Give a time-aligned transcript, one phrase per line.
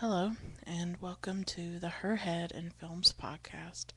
[0.00, 0.32] Hello,
[0.66, 3.88] and welcome to the Her Head in Films podcast.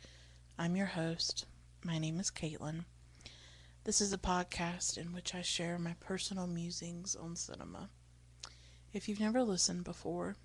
[0.60, 1.46] I'm your host.
[1.86, 2.84] My name is Caitlin.
[3.86, 7.88] This is a podcast in which I share my personal musings on cinema.
[8.92, 10.36] If you've never listened before,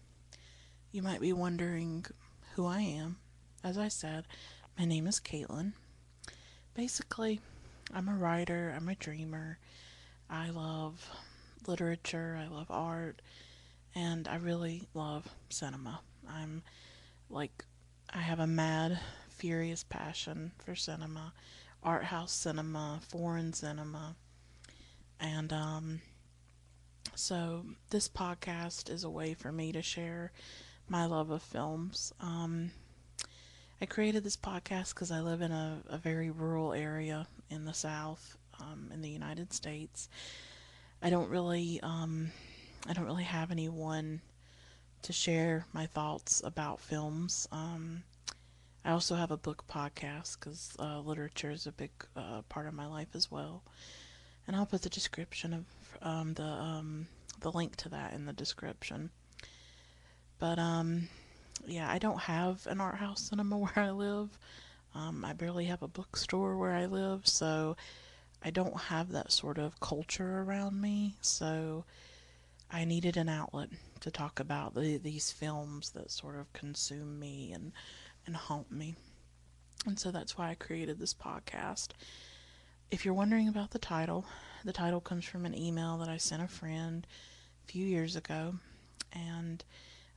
[0.93, 2.07] you might be wondering
[2.55, 3.17] who I am.
[3.65, 4.29] As I said,
[4.79, 5.73] my name is Caitlin.
[6.75, 7.41] Basically,
[7.93, 9.59] I'm a writer, I'm a dreamer.
[10.31, 11.11] I love
[11.67, 13.21] literature, I love art
[13.95, 16.01] and I really love cinema.
[16.29, 16.63] I'm
[17.31, 17.65] like,
[18.11, 18.99] I have a mad,
[19.29, 21.33] furious passion for cinema,
[21.83, 24.17] art house cinema, foreign cinema,
[25.21, 26.01] and um,
[27.15, 30.33] so this podcast is a way for me to share
[30.89, 32.13] my love of films.
[32.21, 32.71] Um,
[33.81, 37.75] I created this podcast because I live in a, a, very rural area in the
[37.75, 40.09] South, um, in the United States.
[41.03, 42.33] I don't really um,
[42.87, 44.21] I don't really have anyone
[45.03, 47.49] to share my thoughts about films.
[47.53, 48.03] Um,
[48.85, 52.75] I also have a book podcast because uh, literature is a big uh, part of
[52.75, 53.63] my life as well,
[54.47, 55.65] and I'll put the description of
[56.03, 57.07] um, the um,
[57.41, 59.11] the link to that in the description.
[60.39, 61.09] But um,
[61.67, 64.39] yeah, I don't have an art house cinema where I live.
[64.95, 67.77] Um, I barely have a bookstore where I live, so
[68.43, 71.17] I don't have that sort of culture around me.
[71.21, 71.85] So
[72.71, 77.53] I needed an outlet to talk about the, these films that sort of consume me
[77.53, 77.73] and,
[78.27, 78.95] and haunt me.
[79.87, 81.89] And so that's why I created this podcast.
[82.91, 84.27] If you're wondering about the title,
[84.65, 87.07] the title comes from an email that I sent a friend
[87.65, 88.55] a few years ago.
[89.13, 89.65] And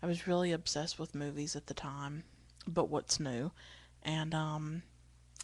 [0.03, 2.23] I was really obsessed with movies at the time,
[2.67, 3.51] but what's new?
[4.03, 4.83] And um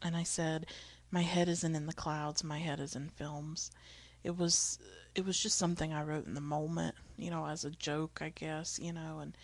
[0.03, 0.65] and I said,
[1.09, 3.71] My head isn't in the clouds, my head is in films
[4.23, 4.79] it was
[5.17, 8.29] it was just something I wrote in the moment, you know, as a joke, I
[8.29, 9.35] guess, you know, and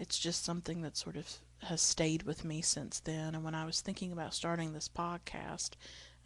[0.00, 3.36] it's just something that sort of has stayed with me since then.
[3.36, 5.70] And when I was thinking about starting this podcast,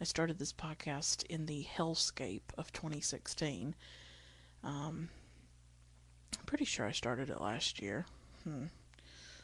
[0.01, 3.75] I started this podcast in the hellscape of 2016.
[4.63, 5.09] Um,
[6.39, 8.07] I'm pretty sure I started it last year.
[8.43, 8.63] Hmm.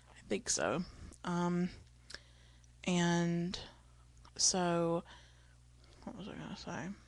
[0.09, 0.81] I think so.
[1.23, 1.69] Um,
[2.85, 3.57] and
[4.35, 5.03] so,
[6.05, 7.06] what was I going to say?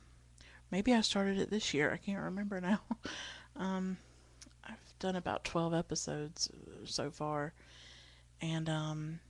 [0.70, 1.92] Maybe I started it this year.
[1.92, 2.80] I can't remember now.
[3.56, 3.96] um,
[4.64, 6.50] I've done about 12 episodes
[6.84, 7.52] so far.
[8.40, 9.20] And um,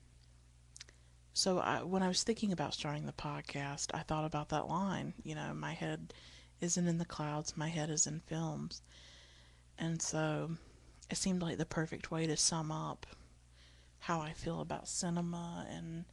[1.32, 5.14] so I, when I was thinking about starting the podcast, I thought about that line.
[5.22, 6.12] You know, my head
[6.60, 8.82] isn't in the clouds, my head is in films.
[9.78, 10.50] And so
[11.10, 13.06] it seemed like the perfect way to sum up
[14.00, 16.04] how I feel about cinema and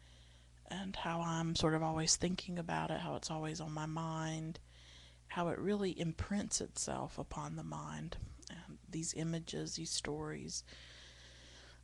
[0.70, 4.60] and how I'm sort of always thinking about it, how it's always on my mind,
[5.28, 8.18] how it really imprints itself upon the mind.
[8.50, 10.64] And these images, these stories.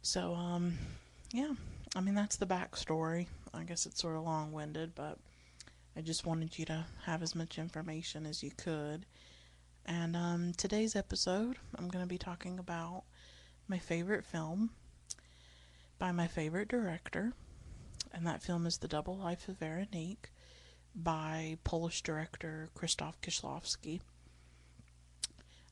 [0.02, 0.78] So, um,
[1.32, 1.54] yeah,
[1.96, 3.28] I mean, that's the backstory.
[3.54, 5.18] I guess it's sort of long winded, but
[5.96, 9.06] I just wanted you to have as much information as you could.
[9.86, 13.04] And um, today's episode, I'm going to be talking about
[13.68, 14.72] my favorite film
[16.00, 17.34] by my favorite director,
[18.14, 20.32] and that film is The Double Life of Veronique
[20.96, 24.02] by Polish director Krzysztof Kieślowski.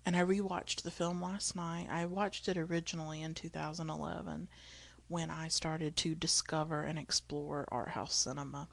[0.05, 1.87] And I rewatched the film last night.
[1.89, 4.47] I watched it originally in 2011
[5.07, 8.67] when I started to discover and explore art house cinema.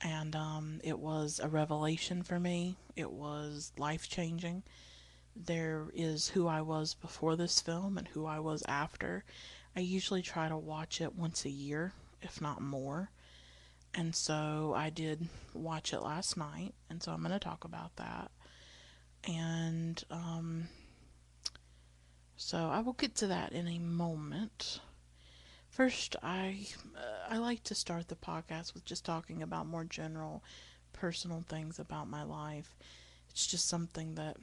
[0.00, 2.76] And um, it was a revelation for me.
[2.96, 4.62] It was life changing.
[5.36, 9.24] There is who I was before this film and who I was after.
[9.76, 11.92] I usually try to watch it once a year,
[12.22, 13.10] if not more.
[13.94, 17.94] And so I did watch it last night, and so I'm going to talk about
[17.96, 18.30] that.
[19.24, 20.68] And um,
[22.36, 24.80] so I will get to that in a moment.
[25.68, 26.66] First, I
[26.96, 30.42] uh, I like to start the podcast with just talking about more general,
[30.92, 32.76] personal things about my life.
[33.30, 34.36] It's just something that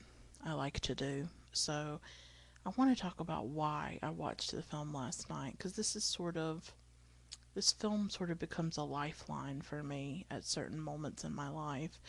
[0.46, 1.28] I like to do.
[1.52, 2.00] So
[2.66, 6.04] I want to talk about why I watched the film last night because this is
[6.04, 6.72] sort of
[7.60, 12.00] this film sort of becomes a lifeline for me at certain moments in my life.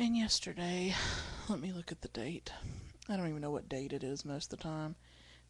[0.00, 0.96] And yesterday,
[1.48, 2.50] let me look at the date.
[3.08, 4.96] I don't even know what date it is most of the time.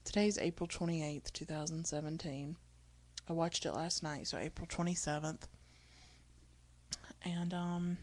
[0.05, 2.57] Today's April 28th, 2017.
[3.27, 5.49] I watched it last night, so April 27th.
[7.25, 7.97] And um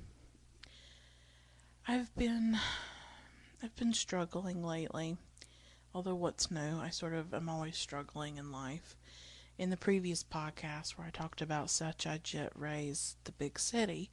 [1.87, 2.57] I've been
[3.61, 5.17] I've been struggling lately.
[5.93, 8.95] Although what's new, I sort of am always struggling in life
[9.57, 14.09] in the previous podcast where I talked about such, I Satyajit Ray's The Big City.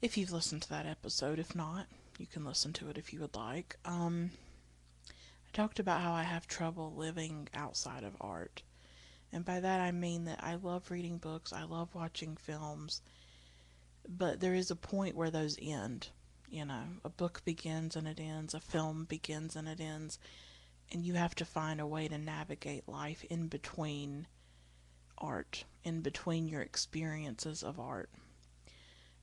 [0.00, 1.86] If you've listened to that episode, if not,
[2.18, 3.76] you can listen to it if you would like.
[3.84, 4.30] Um,
[5.08, 8.62] I talked about how I have trouble living outside of art.
[9.32, 13.02] And by that I mean that I love reading books, I love watching films,
[14.08, 16.08] but there is a point where those end.
[16.48, 20.18] You know, a book begins and it ends, a film begins and it ends,
[20.92, 24.26] and you have to find a way to navigate life in between
[25.18, 28.10] art, in between your experiences of art.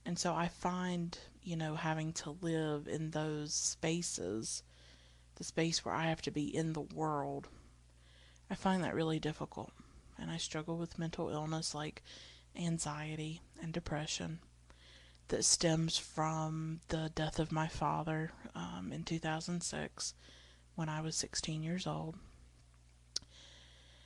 [0.05, 4.63] And so I find, you know, having to live in those spaces,
[5.35, 7.47] the space where I have to be in the world,
[8.49, 9.71] I find that really difficult.
[10.17, 12.03] And I struggle with mental illness like
[12.55, 14.39] anxiety and depression
[15.27, 20.13] that stems from the death of my father um, in 2006
[20.77, 22.15] when I was 16 years old.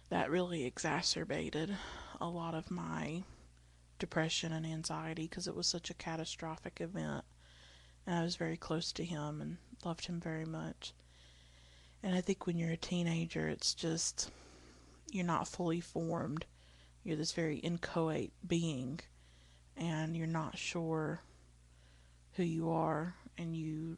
[0.10, 1.76] That really exacerbated
[2.22, 3.24] a lot of my
[4.00, 7.26] depression and anxiety because it was such a catastrophic event.
[8.08, 10.94] And I was very close to him and loved him very much.
[12.02, 14.32] And I think when you're a teenager, it's just,
[15.12, 16.46] you're not fully formed.
[17.04, 19.02] You're this very inchoate being,
[19.76, 21.20] and you're not sure
[22.36, 23.98] who you are, and you,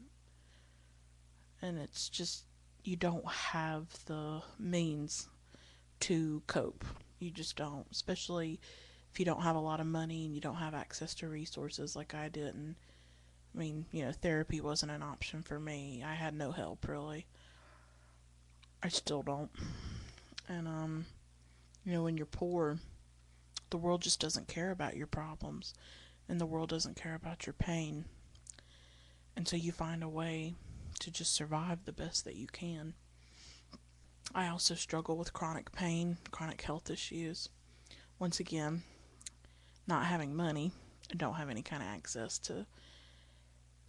[1.62, 2.44] and it's just,
[2.84, 5.28] you don't have the means
[6.00, 6.84] to cope.
[7.18, 8.60] You just don't, especially
[9.10, 11.96] if you don't have a lot of money and you don't have access to resources
[11.96, 12.54] like I did.
[12.54, 12.74] And
[13.54, 16.02] I mean, you know, therapy wasn't an option for me.
[16.04, 17.26] I had no help really.
[18.82, 19.50] I still don't.
[20.46, 21.06] And um,
[21.86, 22.78] you know, when you're poor,
[23.70, 25.72] the world just doesn't care about your problems,
[26.28, 28.04] and the world doesn't care about your pain.
[29.36, 30.54] And so you find a way
[31.00, 32.94] to just survive the best that you can.
[34.34, 37.48] I also struggle with chronic pain, chronic health issues.
[38.18, 38.82] Once again,
[39.86, 40.72] not having money
[41.12, 42.66] I don't have any kind of access to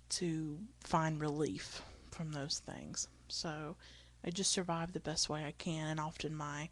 [0.08, 1.82] to find relief
[2.12, 3.08] from those things.
[3.28, 3.76] So
[4.24, 6.70] I just survive the best way I can and often my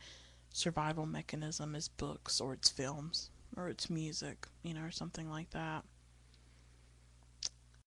[0.53, 5.50] survival mechanism is books or it's films or it's music, you know, or something like
[5.51, 5.83] that.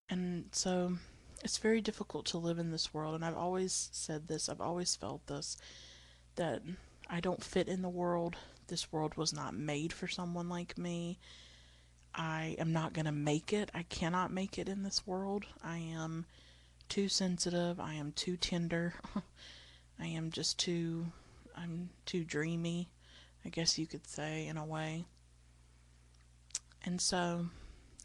[0.09, 0.99] And so
[1.47, 4.97] it's very difficult to live in this world and I've always said this, I've always
[4.97, 5.57] felt this
[6.35, 6.61] that
[7.09, 8.35] I don't fit in the world.
[8.67, 11.21] This world was not made for someone like me.
[12.13, 13.71] I am not going to make it.
[13.73, 15.47] I cannot make it in this world.
[15.63, 16.27] I am
[16.89, 17.79] too sensitive.
[17.79, 18.95] I am too tender.
[20.01, 21.07] I am just too
[21.57, 22.91] I'm too dreamy,
[23.45, 25.05] I guess you could say in a way.
[26.85, 27.47] And so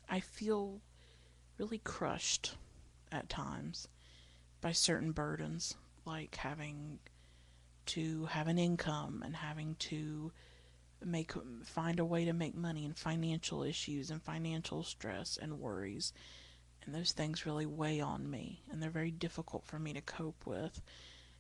[0.08, 0.80] I feel
[1.58, 2.54] really crushed
[3.12, 3.88] at times
[4.62, 5.76] by certain burdens
[6.06, 7.00] like having
[7.88, 10.32] to have an income and having to
[11.04, 11.32] make
[11.64, 16.14] find a way to make money and financial issues and financial stress and worries.
[16.86, 20.46] And those things really weigh on me and they're very difficult for me to cope
[20.46, 20.82] with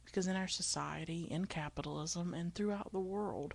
[0.05, 3.53] because in our society in capitalism and throughout the world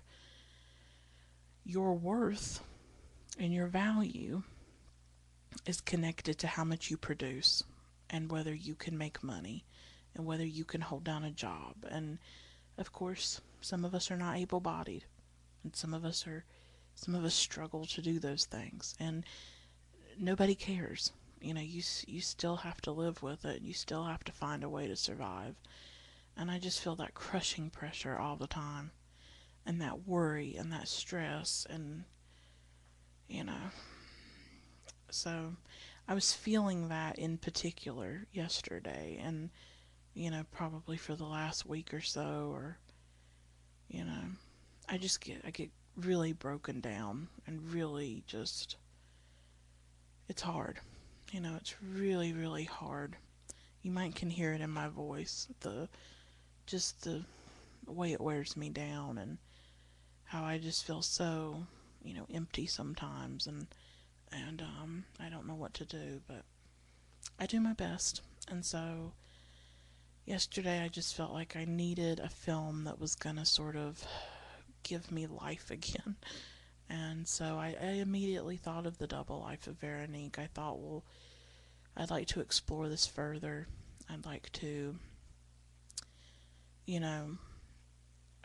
[1.63, 2.61] your worth
[3.39, 4.41] and your value
[5.65, 7.63] is connected to how much you produce
[8.09, 9.65] and whether you can make money
[10.15, 11.75] and whether you can hold down a job.
[11.89, 12.19] And
[12.77, 15.05] of course some of us are not able bodied
[15.63, 16.45] and some of us are
[16.95, 18.95] some of us struggle to do those things.
[18.99, 19.23] And
[20.17, 21.11] nobody cares.
[21.41, 23.61] You know you you still have to live with it.
[23.61, 25.55] You still have to find a way to survive.
[26.35, 28.91] And i just feel that crushing pressure all the time
[29.65, 32.05] and that worry and that stress and
[33.27, 33.71] you know.
[35.09, 35.55] So
[36.07, 39.49] i was feeling that in particular yesterday and
[40.13, 42.77] you know probably for the last week or so or
[43.89, 44.23] you know
[44.89, 48.77] I just get I get really broken down and really just
[50.29, 50.79] it's hard.
[51.31, 53.15] You know, it's really really hard.
[53.81, 55.89] You might can hear it in my voice, the
[56.65, 57.23] just the
[57.85, 59.37] way it wears me down and
[60.23, 61.63] how I just feel so,
[62.03, 63.67] you know, empty sometimes and
[64.31, 66.43] and um I don't know what to do, but
[67.39, 68.21] I do my best.
[68.49, 69.13] And so
[70.25, 74.05] yesterday I just felt like I needed a film that was going to sort of
[74.83, 76.15] give me life again.
[76.89, 80.39] And so I, I, immediately thought of the double life of Veronique.
[80.39, 81.03] I thought, well,
[81.97, 83.67] I'd like to explore this further.
[84.09, 84.95] I'd like to,
[86.85, 87.37] you know,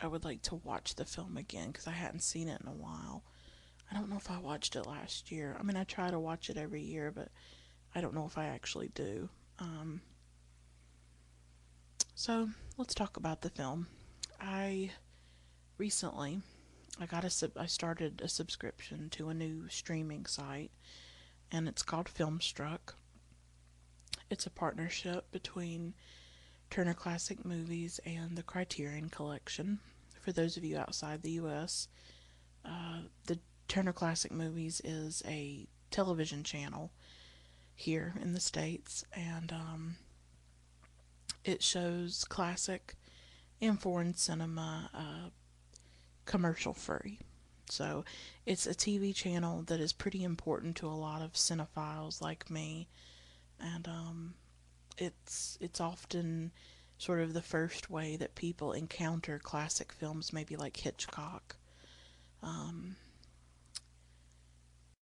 [0.01, 2.73] I would like to watch the film again because I hadn't seen it in a
[2.73, 3.23] while.
[3.93, 5.55] I don't know if I watched it last year.
[5.59, 7.29] I mean, I try to watch it every year, but
[7.93, 9.29] I don't know if I actually do.
[9.59, 10.01] Um,
[12.15, 13.87] so let's talk about the film.
[14.41, 14.91] I
[15.77, 16.41] recently
[16.99, 20.71] I got a sub- I started a subscription to a new streaming site
[21.51, 22.95] and it's called Filmstruck.
[24.29, 25.93] It's a partnership between
[26.69, 29.79] Turner Classic Movies and the Criterion Collection.
[30.21, 31.87] For those of you outside the U.S.,
[32.65, 33.39] uh, the
[33.73, 36.91] Turner Classic Movies is a television channel
[37.73, 39.95] here in the States, and um,
[41.43, 42.93] it shows classic
[43.59, 45.29] and foreign cinema uh,
[46.25, 47.17] commercial free.
[47.67, 48.05] So
[48.45, 52.87] it's a TV channel that is pretty important to a lot of cinephiles like me,
[53.59, 54.35] and um,
[54.99, 56.51] it's it's often
[56.99, 61.55] sort of the first way that people encounter classic films, maybe like Hitchcock.
[62.43, 62.97] Um,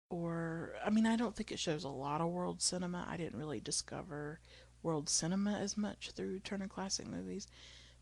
[0.08, 3.06] or, I mean, I don't think it shows a lot of world cinema.
[3.08, 4.40] I didn't really discover
[4.82, 7.48] world cinema as much through Turner Classic Movies,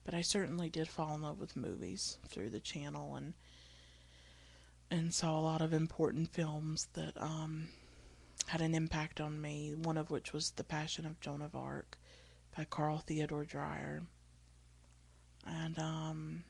[0.05, 3.35] but I certainly did fall in love with movies through the channel and
[4.91, 7.69] and saw a lot of important films that um,
[8.47, 9.75] had an impact on me.
[9.75, 11.97] One of which was The Passion of Joan of Arc
[12.57, 14.03] by Carl Theodor Dreyer,
[15.47, 16.45] and um,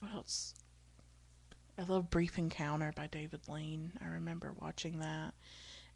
[0.00, 0.54] what else?
[1.76, 3.92] I love Brief Encounter by David Lean.
[4.00, 5.34] I remember watching that.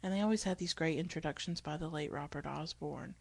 [0.03, 3.15] And they always had these great introductions by the late Robert Osborne,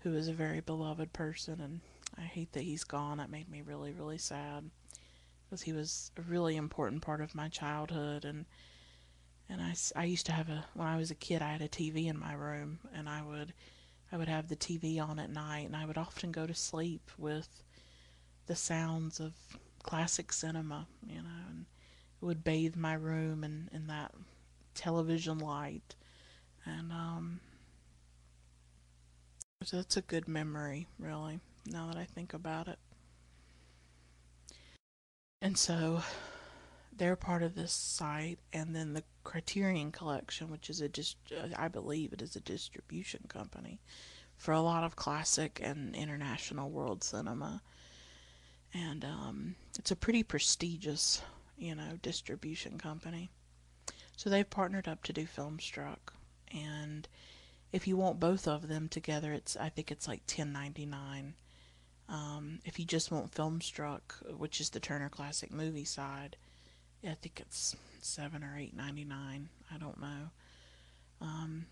[0.00, 1.80] who is a very beloved person, and
[2.16, 3.18] I hate that he's gone.
[3.18, 4.70] That made me really, really sad
[5.50, 8.46] because he was a really important part of my childhood and
[9.48, 11.68] and I, I used to have a when I was a kid I had a
[11.68, 13.52] TV in my room and I would
[14.12, 17.10] I would have the TV on at night and I would often go to sleep
[17.18, 17.64] with
[18.46, 19.32] the sounds of
[19.82, 21.66] classic cinema you know and
[22.20, 24.12] would bathe my room in, in that
[24.74, 25.94] television light.
[26.64, 27.40] And um
[29.70, 32.78] that's a good memory really now that I think about it.
[35.42, 36.02] And so
[36.96, 41.16] they're part of this site, and then the Criterion Collection, which is a just,
[41.56, 43.80] I believe it is a distribution company
[44.36, 47.62] for a lot of classic and international world cinema,
[48.74, 51.22] and um, it's a pretty prestigious,
[51.60, 53.30] you know, distribution company.
[54.16, 56.12] So they've partnered up to do Filmstruck,
[56.52, 57.06] and
[57.72, 61.34] if you want both of them together, it's I think it's like ten ninety nine
[62.10, 64.00] um, if you just want Filmstruck,
[64.36, 66.36] which is the Turner Classic Movie side,
[67.04, 69.48] I think it's seven or eight ninety nine.
[69.72, 70.30] I don't know.
[71.20, 71.66] Um,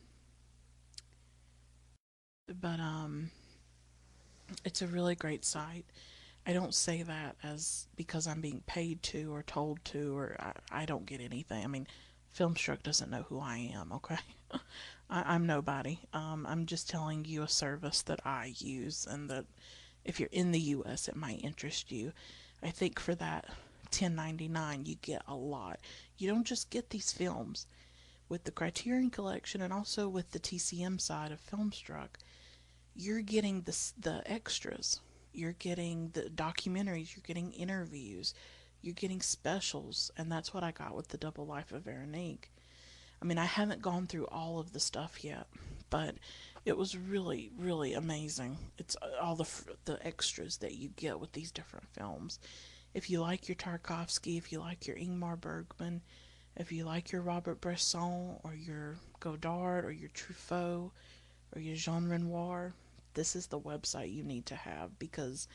[2.49, 3.31] but um,
[4.65, 5.87] it's a really great site.
[6.49, 10.83] I don't say that as because I'm being paid to or told to, or I,
[10.83, 11.63] I don't get anything.
[11.63, 11.87] I mean,
[12.35, 13.93] Filmstruck doesn't know who I am.
[13.93, 14.17] Okay,
[15.11, 15.99] I, am nobody.
[16.15, 19.45] Um, I'm just telling you a service that I use and that
[20.07, 22.13] if you're in the US, it might interest you.
[22.63, 23.45] I think for that
[23.91, 25.79] 10.99 you get a lot.
[26.17, 27.67] You don't just get these films
[28.31, 32.17] with the Criterion collection and also with the TCM side of Filmstruck.
[32.97, 35.01] You're getting the the extras.
[35.39, 38.35] You're getting the documentaries, you're getting interviews,
[38.83, 42.51] you're getting specials, and that's what I got with the Double Life of Veronique.
[43.23, 45.47] I mean, I haven't gone through all of the stuff yet,
[45.91, 46.17] but
[46.65, 48.59] it was really, really amazing.
[48.79, 49.49] It's uh, all the
[49.85, 52.41] the extras that you get with these different films.
[52.93, 56.03] If you like your Tarkovsky, if you like your Ingmar Bergman,
[56.57, 60.91] if you like your Robert Bresson or your Godard or your Truffaut
[61.55, 62.75] or your Jean Renoir,
[63.19, 65.49] this is the website you need to have because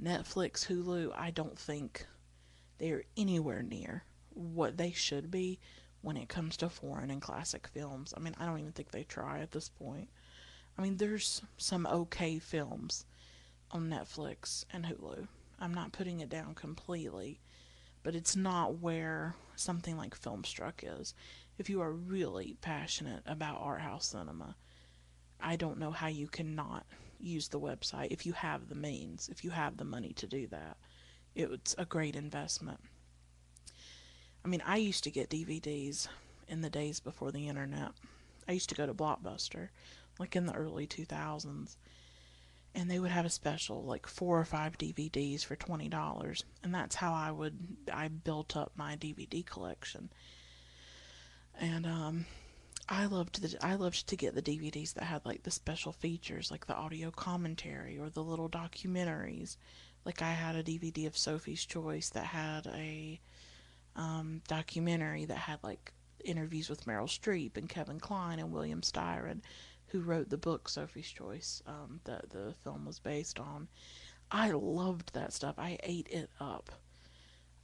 [0.00, 2.06] Netflix, Hulu, I don't think
[2.78, 5.58] they're anywhere near what they should be
[6.00, 8.14] when it comes to foreign and classic films.
[8.16, 10.10] I mean, I don't even think they try at this point.
[10.78, 13.04] I mean, there's some okay films
[13.72, 15.26] on Netflix and Hulu.
[15.58, 17.40] I'm not putting it down completely,
[18.04, 21.14] but it's not where something like Filmstruck is.
[21.58, 24.54] If you are really passionate about art house cinema,
[25.42, 26.86] I don't know how you cannot
[27.18, 30.46] use the website if you have the means, if you have the money to do
[30.48, 30.76] that.
[31.34, 32.80] It's a great investment.
[34.44, 36.08] I mean, I used to get DVDs
[36.48, 37.92] in the days before the internet.
[38.48, 39.68] I used to go to Blockbuster,
[40.18, 41.76] like in the early 2000s,
[42.74, 46.42] and they would have a special, like four or five DVDs for $20.
[46.62, 50.10] And that's how I would, I built up my DVD collection.
[51.58, 52.26] And, um,
[52.92, 56.50] I loved the I loved to get the DVDs that had like the special features,
[56.50, 59.56] like the audio commentary or the little documentaries.
[60.04, 63.18] Like I had a DVD of Sophie's Choice that had a
[63.96, 65.90] um, documentary that had like
[66.22, 69.40] interviews with Meryl Streep and Kevin Kline and William Styron,
[69.86, 73.68] who wrote the book Sophie's Choice um, that the film was based on.
[74.30, 75.54] I loved that stuff.
[75.56, 76.70] I ate it up.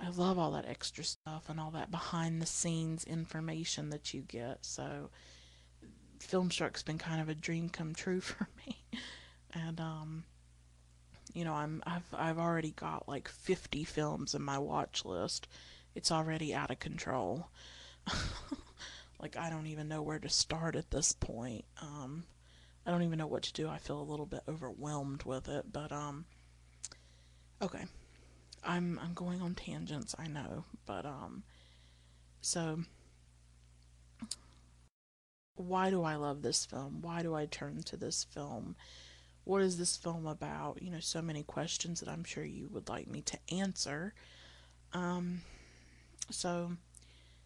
[0.00, 4.22] I love all that extra stuff and all that behind the scenes information that you
[4.22, 4.64] get.
[4.64, 5.10] So,
[6.20, 8.84] Filmstruck's been kind of a dream come true for me.
[9.52, 10.24] and um,
[11.34, 15.48] you know, I'm I've I've already got like 50 films in my watch list.
[15.94, 17.48] It's already out of control.
[19.20, 21.64] like I don't even know where to start at this point.
[21.82, 22.24] Um,
[22.86, 23.68] I don't even know what to do.
[23.68, 26.24] I feel a little bit overwhelmed with it, but um,
[27.60, 27.84] okay.
[28.68, 31.42] I'm I'm going on tangents, I know, but um,
[32.42, 32.80] so
[35.56, 37.00] why do I love this film?
[37.00, 38.76] Why do I turn to this film?
[39.44, 40.82] What is this film about?
[40.82, 44.12] You know, so many questions that I'm sure you would like me to answer.
[44.92, 45.40] Um,
[46.30, 46.72] so,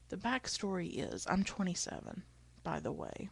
[0.09, 2.25] the backstory is I'm 27,
[2.64, 3.31] by the way.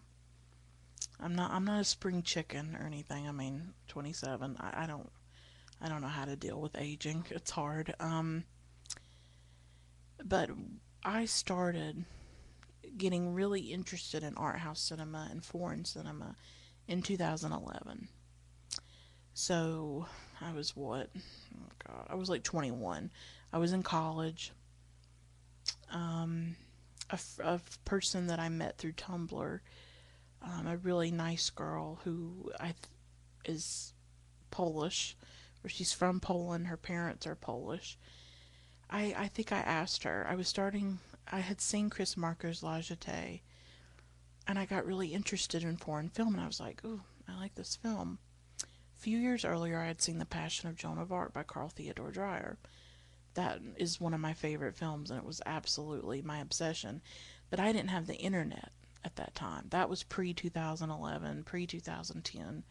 [1.19, 3.29] I'm not I'm not a spring chicken or anything.
[3.29, 4.57] I mean, 27.
[4.61, 5.11] I, I don't
[5.83, 7.27] I don't know how to deal with aging.
[7.31, 7.95] It's hard.
[8.01, 8.45] Um,
[10.23, 10.51] but
[11.05, 12.05] I started
[12.97, 16.37] getting really interested in art house cinema and foreign cinema
[16.87, 18.09] in 2011.
[19.33, 20.07] So
[20.41, 21.09] I was what?
[21.17, 23.11] Oh God, I was like 21.
[23.53, 24.53] I was in college.
[25.93, 26.57] Um,
[27.11, 29.61] a, a person that I met through Tumblr,
[30.43, 32.77] um, a really nice girl who I th-
[33.45, 33.93] is
[34.51, 35.17] Polish,
[35.69, 36.67] she's from Poland.
[36.67, 37.99] Her parents are Polish.
[38.89, 40.27] I I think I asked her.
[40.29, 40.99] I was starting
[41.33, 43.41] I had seen Chris Marker's La Jetée,
[44.47, 47.55] and I got really interested in foreign film, and I was like, ooh, I like
[47.55, 48.19] this film.
[48.63, 51.69] A few years earlier, I had seen The Passion of Joan of Arc by Carl
[51.69, 52.59] Theodor Dreyer.
[53.35, 57.01] That is one of my favorite films, and it was absolutely my obsession.
[57.49, 58.73] But I didn't have the internet
[59.05, 59.67] at that time.
[59.71, 62.65] That was pre 2011, pre 2010.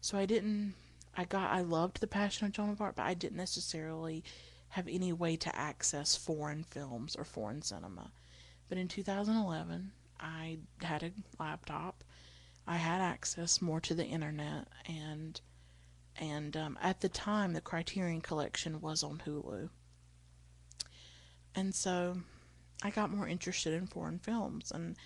[0.00, 0.74] So I didn't.
[1.16, 1.50] I got.
[1.50, 4.24] I loved The Passion of Joan of Arc, but I didn't necessarily
[4.70, 8.12] have any way to access foreign films or foreign cinema.
[8.68, 9.90] But in 2011,
[10.20, 12.04] I had a laptop.
[12.66, 15.40] I had access more to the internet, and
[16.16, 19.70] and um, at the time, the Criterion Collection was on Hulu.
[21.54, 22.18] And so,
[22.82, 24.96] I got more interested in foreign films, and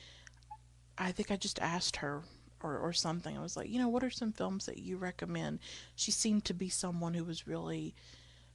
[0.99, 2.23] I think I just asked her
[2.63, 3.37] or, or something.
[3.37, 5.59] I was like, you know, what are some films that you recommend?
[5.95, 7.95] She seemed to be someone who was really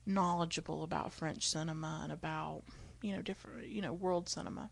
[0.06, 2.64] knowledgeable about French cinema and about,
[3.02, 4.70] you know, different, you know, world cinema.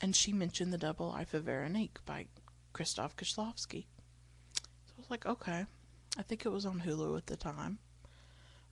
[0.00, 2.26] And she mentioned The Double Life of Veronique by
[2.74, 3.86] Krzysztof Kieślowski.
[4.54, 5.66] So I was like, okay.
[6.16, 7.78] I think it was on Hulu at the time.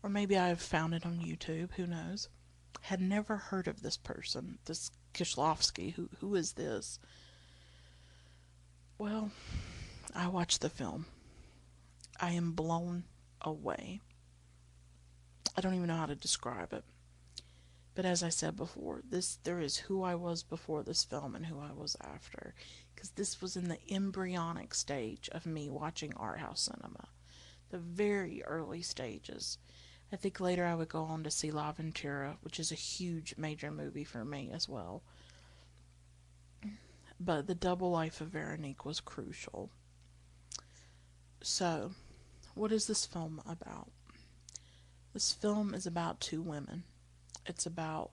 [0.02, 2.28] Or maybe I've found it on YouTube, who knows.
[2.82, 5.94] Had never heard of this person, this Kieślowski.
[5.94, 6.98] Who who is this?
[8.98, 9.30] Well,
[10.16, 11.04] I watched the film.
[12.18, 13.04] I am blown
[13.42, 14.00] away.
[15.54, 16.84] I don't even know how to describe it.
[17.94, 21.44] But as I said before, this there is who I was before this film and
[21.44, 22.54] who I was after,
[22.94, 27.08] because this was in the embryonic stage of me watching art house cinema,
[27.68, 29.58] the very early stages.
[30.10, 33.70] I think later I would go on to see L'Avventura, which is a huge major
[33.70, 35.02] movie for me as well.
[37.20, 39.70] But the double life of Veronique was crucial.
[41.42, 41.92] So,
[42.54, 43.90] what is this film about?
[45.12, 46.84] This film is about two women.
[47.46, 48.10] It's about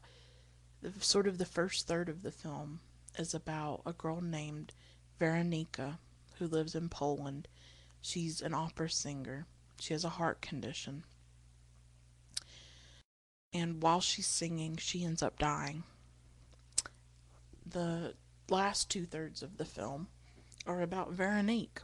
[0.81, 2.79] the, sort of the first third of the film
[3.17, 4.73] is about a girl named
[5.19, 5.99] Veronika
[6.37, 7.47] who lives in Poland.
[8.01, 9.45] She's an opera singer.
[9.79, 11.03] She has a heart condition.
[13.53, 15.83] And while she's singing, she ends up dying.
[17.65, 18.15] The
[18.49, 20.07] last two thirds of the film
[20.65, 21.81] are about Veronique,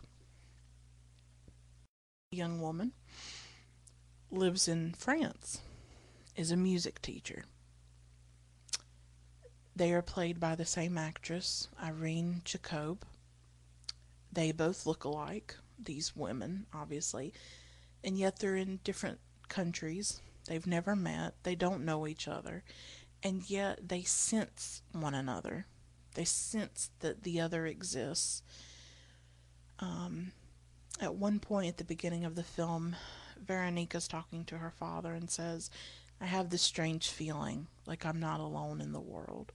[2.31, 2.91] young woman
[4.29, 5.61] lives in France,
[6.35, 7.45] is a music teacher.
[9.75, 13.03] They are played by the same actress, Irene Jacob.
[14.31, 17.33] They both look alike, these women, obviously,
[18.03, 20.21] and yet they're in different countries.
[20.47, 22.63] They've never met, they don't know each other,
[23.23, 25.65] and yet they sense one another.
[26.13, 28.43] They sense that the other exists.
[29.79, 30.33] Um,
[30.99, 32.95] at one point at the beginning of the film,
[33.45, 35.69] Veronika's talking to her father and says,
[36.21, 39.53] I have this strange feeling like I'm not alone in the world.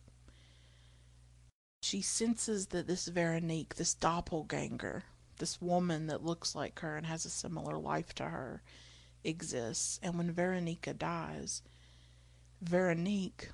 [1.83, 5.05] She senses that this Veronique, this doppelganger,
[5.39, 8.63] this woman that looks like her and has a similar life to her,
[9.23, 10.01] exists.
[10.03, 11.61] And when Veronika dies,
[12.63, 13.51] Veronique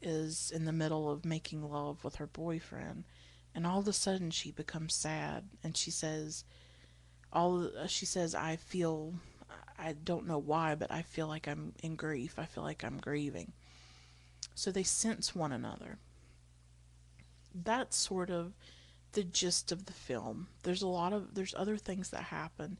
[0.00, 3.04] is in the middle of making love with her boyfriend,
[3.54, 6.44] and all of a sudden she becomes sad and she says,
[7.34, 9.14] all uh, she says, I feel
[9.78, 12.38] I don't know why, but I feel like I'm in grief.
[12.38, 13.52] I feel like I'm grieving.
[14.54, 15.98] So they sense one another.
[17.54, 18.52] That's sort of
[19.12, 20.48] the gist of the film.
[20.62, 22.78] There's a lot of there's other things that happen,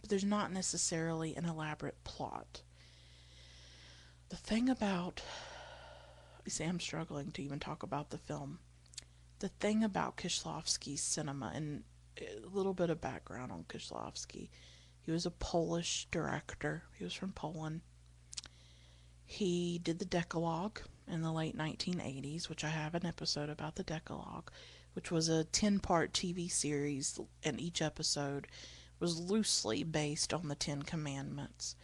[0.00, 2.62] but there's not necessarily an elaborate plot.
[4.28, 5.22] The thing about
[6.44, 8.60] you see, I'm struggling to even talk about the film.
[9.40, 11.82] The thing about Kieślowski's cinema, and
[12.20, 14.48] a little bit of background on Kieślowski,
[15.00, 16.82] he was a Polish director.
[16.98, 17.82] He was from Poland.
[19.24, 23.82] He did the Decalogue in the late 1980s, which I have an episode about the
[23.82, 24.50] Decalogue,
[24.94, 28.46] which was a 10 part TV series, and each episode
[28.98, 31.76] was loosely based on the Ten Commandments.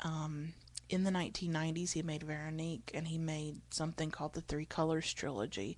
[0.00, 0.54] Um,
[0.88, 5.76] in the 1990s, he made Veronique and he made something called the Three Colors Trilogy.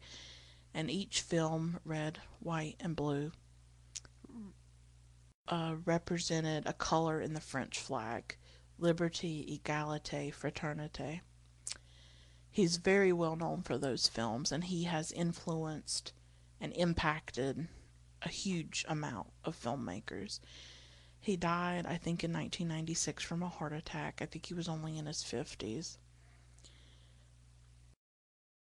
[0.72, 3.32] And each film, red, white, and blue,
[5.50, 8.36] uh, represented a color in the French flag
[8.78, 11.20] liberty, egalite, fraternite.
[12.50, 16.12] He's very well known for those films, and he has influenced
[16.60, 17.68] and impacted
[18.22, 20.40] a huge amount of filmmakers.
[21.20, 24.20] He died, I think, in 1996 from a heart attack.
[24.22, 25.98] I think he was only in his 50s.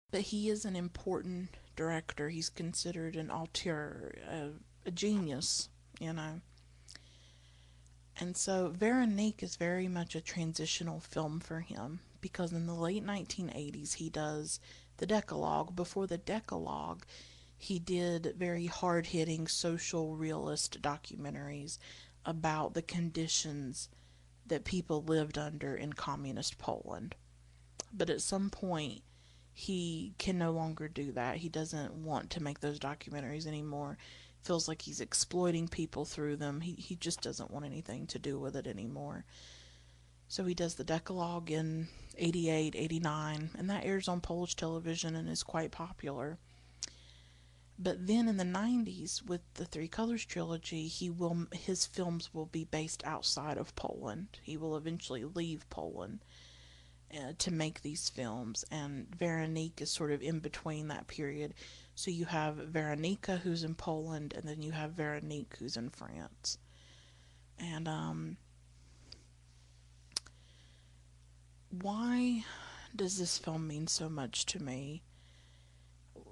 [0.09, 2.29] But he is an important director.
[2.29, 4.49] He's considered an auteur, a,
[4.85, 5.69] a genius,
[5.99, 6.41] you know.
[8.19, 13.05] And so Veronique is very much a transitional film for him because in the late
[13.05, 14.59] 1980s he does
[14.97, 15.75] the Decalogue.
[15.75, 17.05] Before the Decalogue,
[17.57, 21.77] he did very hard hitting social realist documentaries
[22.25, 23.89] about the conditions
[24.47, 27.15] that people lived under in communist Poland.
[27.93, 29.01] But at some point,
[29.53, 31.37] he can no longer do that.
[31.37, 33.97] He doesn't want to make those documentaries anymore
[34.47, 36.61] feels like he's exploiting people through them.
[36.61, 39.25] He he just doesn't want anything to do with it anymore.
[40.29, 45.29] So he does the Decalogue in 88, 89, and that airs on Polish television and
[45.29, 46.37] is quite popular.
[47.79, 52.45] But then in the 90s with the Three Colors trilogy, he will his films will
[52.45, 54.39] be based outside of Poland.
[54.41, 56.23] He will eventually leave Poland
[57.13, 61.53] uh, to make these films and Veronique is sort of in between that period
[61.97, 66.59] so you have Veronika, who's in Poland, and then you have Veronique, who's in France.
[67.57, 68.37] And um,
[71.71, 72.45] why
[72.95, 75.01] does this film mean so much to me?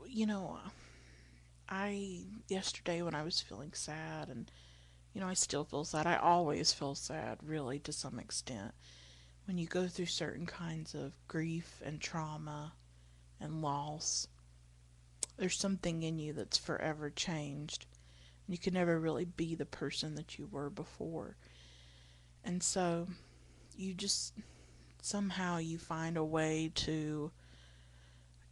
[0.08, 0.60] You know,
[1.67, 4.51] I yesterday when I was feeling sad, and
[5.15, 6.06] you know, I still feel sad.
[6.06, 8.75] I always feel sad, really, to some extent.
[9.47, 12.73] When you go through certain kinds of grief and trauma
[13.41, 14.28] and loss,
[15.38, 17.86] there's something in you that's forever changed.
[18.48, 21.36] You can never really be the person that you were before.
[22.43, 23.08] And so
[23.76, 24.34] you just
[25.02, 27.32] somehow you find a way to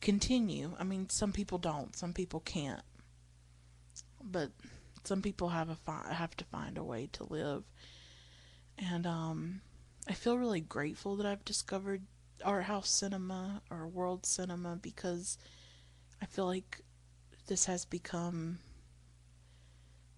[0.01, 0.75] continue.
[0.79, 2.81] I mean, some people don't, some people can't.
[4.23, 4.51] But
[5.03, 7.63] some people have a fi- have to find a way to live.
[8.77, 9.61] And um
[10.07, 12.03] I feel really grateful that I've discovered
[12.43, 15.37] art house cinema or world cinema because
[16.23, 16.79] I feel like
[17.47, 18.59] this has become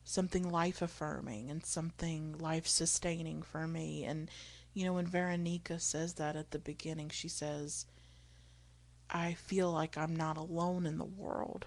[0.03, 4.03] something life affirming and something life sustaining for me.
[4.03, 4.29] And,
[4.75, 7.87] you know, when Veronika says that at the beginning, she says,
[9.09, 11.65] I feel like I'm not alone in the world.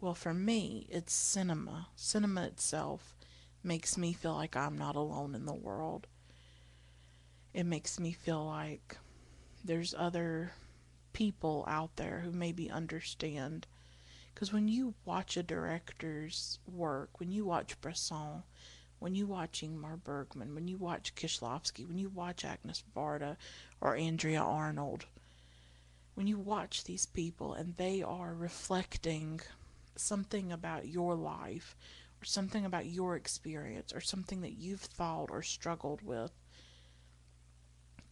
[0.00, 1.88] Well, for me, it's cinema.
[1.96, 3.16] Cinema itself
[3.64, 6.06] makes me feel like I'm not alone in the world.
[7.52, 8.96] It makes me feel like
[9.64, 10.52] there's other
[11.16, 13.66] people out there who maybe understand.
[14.34, 18.42] Because when you watch a director's work, when you watch Bresson,
[18.98, 23.38] when you watch Ingmar Bergman, when you watch Kieślowski, when you watch Agnes Varda
[23.80, 25.06] or Andrea Arnold,
[26.12, 29.40] when you watch these people and they are reflecting
[29.96, 31.74] something about your life
[32.20, 36.32] or something about your experience or something that you've thought or struggled with,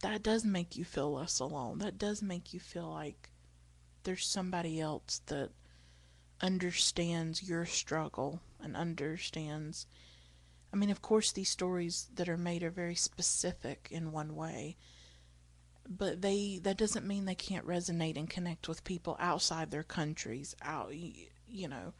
[0.05, 1.79] that does make you feel less alone.
[1.79, 3.31] That does make you feel like
[4.03, 5.49] there's somebody else that
[6.41, 9.87] understands your struggle and understands.
[10.71, 14.77] I mean, of course, these stories that are made are very specific in one way,
[15.89, 20.55] but they that doesn't mean they can't resonate and connect with people outside their countries.
[20.61, 21.93] Out, you know,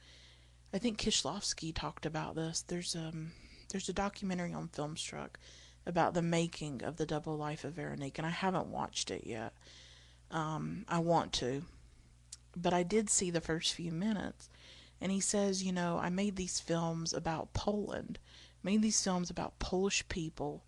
[0.71, 2.61] I think Kieślowski talked about this.
[2.61, 3.31] There's um
[3.71, 5.37] there's a documentary on Filmstruck
[5.85, 9.53] about the making of the double life of Veronique, and I haven't watched it yet.
[10.31, 11.63] Um, I want to,
[12.55, 14.49] but I did see the first few minutes.
[15.01, 18.17] And he says, you know, I made these films about Poland,
[18.63, 20.63] made these films about Polish people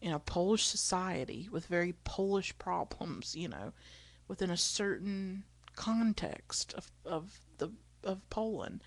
[0.00, 3.72] in a Polish society with very Polish problems, you know,
[4.28, 7.70] within a certain context of, of the
[8.04, 8.82] of Poland.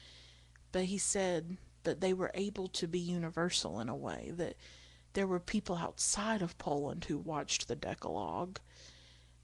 [0.72, 4.56] But he said, but they were able to be universal in a way that
[5.18, 8.60] there were people outside of Poland who watched the Decalogue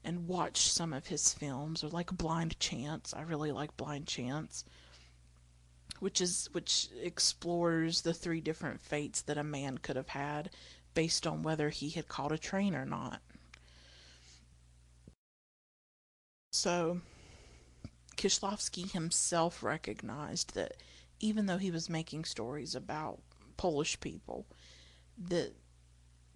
[0.04, 3.12] and watched some of his films, or like Blind Chance.
[3.12, 4.64] I really like Blind Chance,
[5.98, 10.50] which is which explores the three different fates that a man could have had
[10.94, 13.20] based on whether he had caught a train or not.
[16.52, 17.00] So
[18.16, 20.76] Kieślowski himself recognized that
[21.18, 23.18] even though he was making stories about
[23.56, 24.46] Polish people,
[25.18, 25.52] that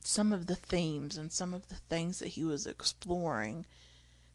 [0.09, 3.67] some of the themes and some of the things that he was exploring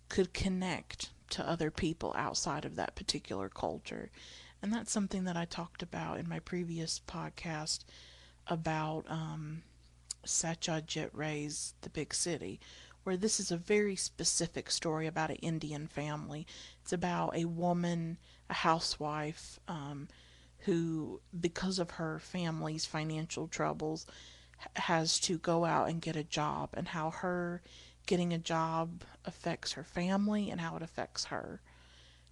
[0.07, 4.11] could connect to other people outside of that particular culture.
[4.61, 7.85] And that's something that I talked about in my previous podcast
[8.45, 9.63] about um,
[10.23, 12.59] Satyajit Ray's The Big City,
[13.03, 16.45] where this is a very specific story about an Indian family.
[16.83, 20.07] It's about a woman, a housewife, um,
[20.59, 24.05] who, because of her family's financial troubles,
[24.75, 27.61] has to go out and get a job, and how her
[28.05, 31.61] getting a job affects her family and how it affects her.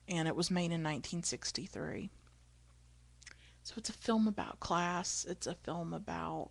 [0.07, 2.09] And it was made in 1963.
[3.63, 5.25] So it's a film about class.
[5.29, 6.49] It's a film about,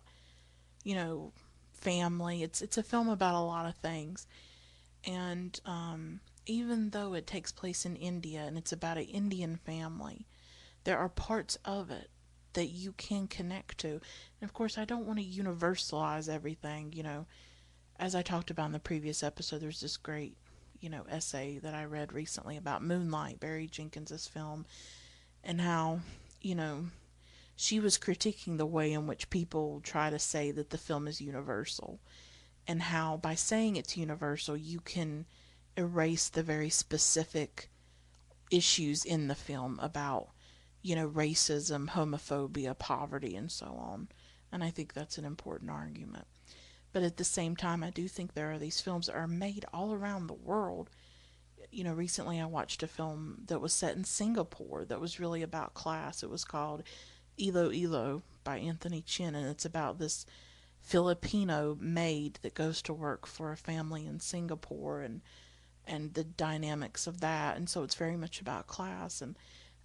[0.83, 1.33] you know,
[1.73, 2.43] family.
[2.43, 4.27] It's it's a film about a lot of things.
[5.03, 10.25] And um, even though it takes place in India and it's about an Indian family,
[10.83, 12.09] there are parts of it
[12.53, 13.89] that you can connect to.
[13.89, 17.25] And of course, I don't want to universalize everything, you know.
[17.99, 20.35] As I talked about in the previous episode, there's this great,
[20.79, 24.65] you know, essay that I read recently about Moonlight, Barry Jenkins's film,
[25.43, 25.99] and how,
[26.41, 26.85] you know,
[27.55, 31.21] she was critiquing the way in which people try to say that the film is
[31.21, 31.99] universal
[32.67, 35.25] and how by saying it's universal you can
[35.77, 37.69] erase the very specific
[38.49, 40.29] issues in the film about
[40.81, 44.07] you know racism homophobia poverty and so on.
[44.51, 46.25] And i think that's an important argument.
[46.93, 49.65] But at the same time i do think there are these films that are made
[49.73, 50.89] all around the world.
[51.71, 55.41] You know recently i watched a film that was set in singapore that was really
[55.41, 56.23] about class.
[56.23, 56.83] It was called
[57.39, 60.25] Ilo Ilo by Anthony Chen, and it's about this
[60.81, 65.21] Filipino maid that goes to work for a family in Singapore and
[65.85, 67.57] and the dynamics of that.
[67.57, 69.21] And so it's very much about class.
[69.21, 69.35] And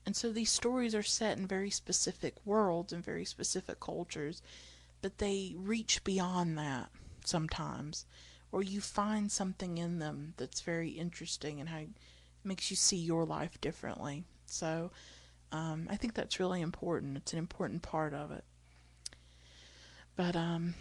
[0.06, 4.40] and so these stories are set in very specific worlds and very specific cultures,
[5.02, 6.90] but they reach beyond that
[7.24, 8.06] sometimes.
[8.52, 11.82] Or you find something in them that's very interesting and how
[12.44, 14.24] makes you see your life differently.
[14.46, 14.92] So
[15.50, 17.16] um, I think that's really important.
[17.16, 18.44] It's an important part of it.
[20.14, 20.74] But um,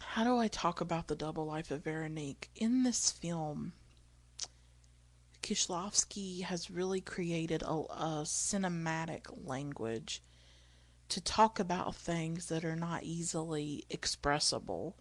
[0.00, 2.50] how do I talk about the double life of Veronique?
[2.54, 3.72] In this film,
[5.42, 10.22] Kieślowski has really created a, a cinematic language
[11.08, 14.94] to talk about things that are not easily expressible,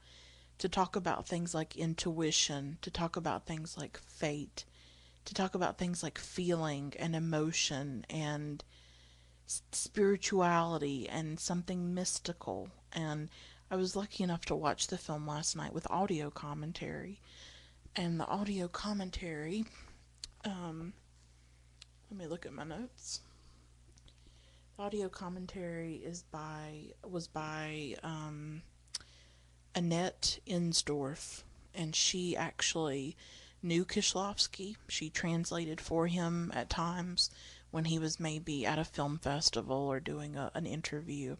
[0.57, 4.65] to talk about things like intuition, to talk about things like fate,
[5.25, 8.63] to talk about things like feeling and emotion and
[9.45, 12.69] spirituality and something mystical.
[12.91, 13.29] And
[13.69, 17.21] I was lucky enough to watch the film last night with audio commentary.
[17.95, 19.65] And the audio commentary,
[20.45, 20.93] um,
[22.09, 23.21] let me look at my notes.
[24.77, 28.63] The audio commentary is by was by um,
[29.75, 31.43] Annette Insdorf,
[31.75, 33.15] and she actually
[33.63, 34.75] knew Kieślowski.
[34.87, 37.29] She translated for him at times
[37.69, 41.37] when he was maybe at a film festival or doing a, an interview.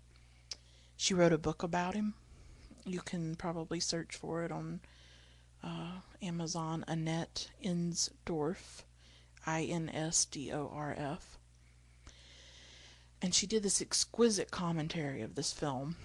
[0.96, 2.14] She wrote a book about him.
[2.86, 4.82] You can probably search for it on
[5.64, 6.86] uh, Amazon.
[6.88, 8.84] Annette Insdorf,
[9.46, 11.38] I N S D O R F.
[13.22, 15.96] And she did this exquisite commentary of this film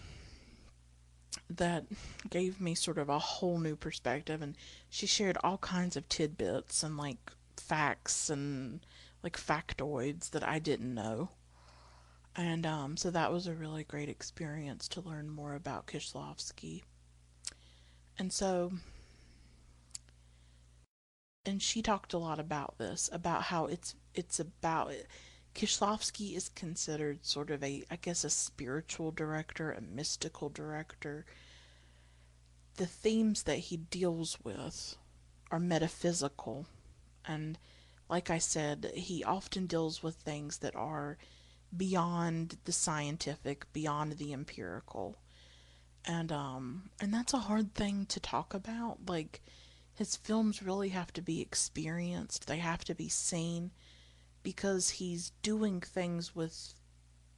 [1.48, 1.84] that
[2.28, 4.56] gave me sort of a whole new perspective and
[4.90, 8.80] she shared all kinds of tidbits and like facts and
[9.22, 11.30] like factoids that I didn't know.
[12.34, 16.82] And um, so that was a really great experience to learn more about Kieślowski.
[18.18, 18.72] And so
[21.46, 24.92] and she talked a lot about this, about how it's it's about
[25.54, 31.24] Kieślowski is considered sort of a, I guess, a spiritual director, a mystical director.
[32.76, 34.96] The themes that he deals with
[35.50, 36.66] are metaphysical.
[37.24, 37.58] And
[38.10, 41.16] like I said, he often deals with things that are
[41.74, 45.16] beyond the scientific, beyond the empirical.
[46.04, 48.98] And um and that's a hard thing to talk about.
[49.08, 49.40] Like
[49.96, 52.46] his films really have to be experienced.
[52.46, 53.72] They have to be seen
[54.42, 56.74] because he's doing things with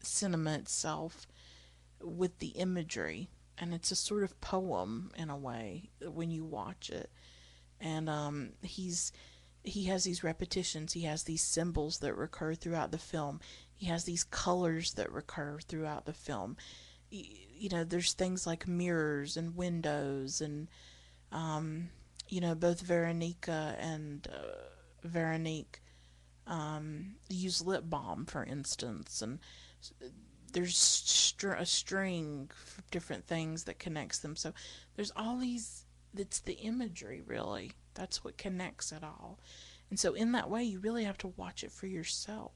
[0.00, 1.26] cinema itself
[2.00, 3.28] with the imagery
[3.60, 7.10] and it's a sort of poem in a way when you watch it.
[7.80, 9.12] And um, he's
[9.64, 10.92] he has these repetitions.
[10.92, 13.40] He has these symbols that recur throughout the film.
[13.74, 16.56] He has these colors that recur throughout the film.
[17.10, 20.68] You know, there's things like mirrors and windows, and
[21.32, 21.90] um,
[22.28, 25.80] you know, both Veronika and uh, Veronique
[26.46, 29.38] um, use lip balm, for instance, and
[30.52, 34.36] there's str- a string of different things that connects them.
[34.36, 34.52] So
[34.96, 35.84] there's all these.
[36.16, 37.72] It's the imagery, really.
[37.94, 39.38] That's what connects it all.
[39.90, 42.52] And so in that way, you really have to watch it for yourself.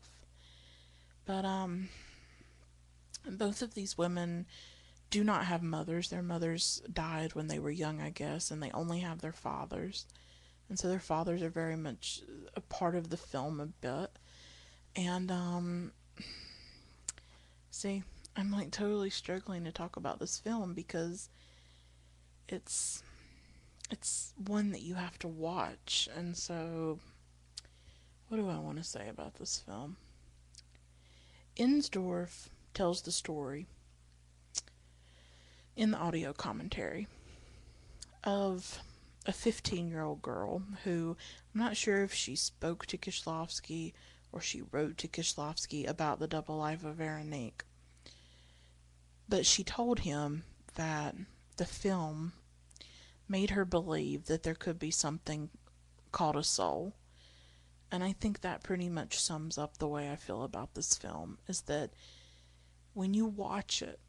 [1.24, 1.88] But um,
[3.30, 4.46] both of these women
[5.12, 6.11] do not have mothers.
[6.11, 10.07] Their mothers died when they were young, I guess, and they only have their fathers.
[10.68, 12.22] And so their fathers are very much
[12.57, 14.11] a part of the film a bit.
[14.96, 15.92] And um,
[17.75, 18.03] See,
[18.37, 21.31] I'm like totally struggling to talk about this film because
[22.46, 23.03] it's
[23.90, 26.07] it's one that you have to watch.
[26.14, 26.98] And so
[28.29, 29.96] what do I want to say about this film?
[31.57, 33.66] Insdorf tells the story
[35.76, 37.06] in the audio commentary
[38.24, 38.80] of
[39.26, 41.16] a 15 year old girl who
[41.54, 43.92] I'm not sure if she spoke to Kieślowski
[44.32, 47.64] or she wrote to Kieślowski about the double life of Veronique.
[49.28, 51.14] But she told him that
[51.56, 52.32] the film
[53.28, 55.50] made her believe that there could be something
[56.11, 56.94] called a soul.
[57.90, 61.38] And I think that pretty much sums up the way I feel about this film
[61.46, 61.90] is that
[62.94, 64.00] when you watch it,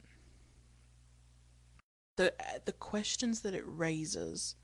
[2.16, 2.34] the
[2.66, 4.56] the questions that it raises,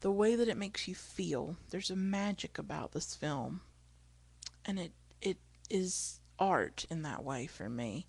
[0.00, 3.60] the way that it makes you feel, there's a magic about this film.
[4.64, 5.38] And it it
[5.70, 8.06] is art in that way for me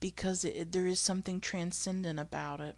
[0.00, 2.76] because it, there is something transcendent about it.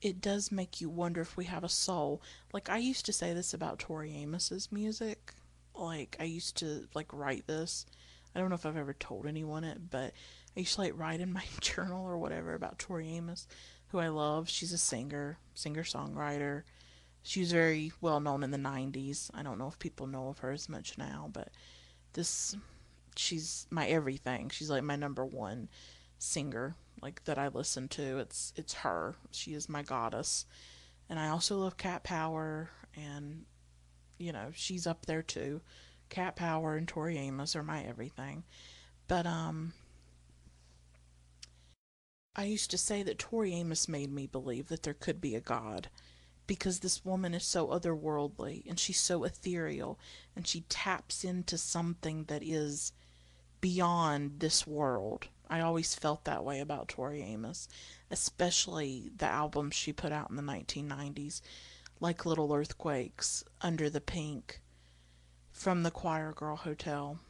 [0.00, 2.22] It does make you wonder if we have a soul.
[2.52, 5.34] Like i used to say this about tori amos's music.
[5.74, 7.86] Like i used to like write this.
[8.34, 10.12] I don't know if i've ever told anyone it but
[10.56, 13.46] i used to like write in my journal or whatever about tori amos
[13.88, 16.62] who i love she's a singer singer songwriter
[17.26, 19.30] she was very well known in the 90s.
[19.32, 21.48] I don't know if people know of her as much now, but
[22.12, 22.54] this
[23.16, 24.50] she's my everything.
[24.50, 25.70] She's like my number one
[26.18, 28.18] singer like that I listen to.
[28.18, 29.16] It's it's her.
[29.30, 30.44] She is my goddess.
[31.08, 33.46] And I also love Cat Power and
[34.18, 35.62] you know, she's up there too.
[36.10, 38.44] Cat Power and Tori Amos are my everything.
[39.08, 39.72] But um
[42.36, 45.40] I used to say that Tori Amos made me believe that there could be a
[45.40, 45.88] God
[46.46, 49.98] because this woman is so otherworldly and she's so ethereal
[50.34, 52.92] and she taps into something that is
[53.60, 55.28] beyond this world.
[55.48, 57.68] I always felt that way about Tori Amos,
[58.10, 61.40] especially the albums she put out in the 1990s,
[62.00, 64.60] like Little Earthquakes, Under the Pink,
[65.52, 67.20] From the Choir Girl Hotel.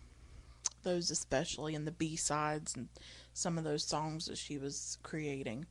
[0.83, 2.89] Those especially, and the B sides and
[3.35, 5.67] some of those songs that she was creating.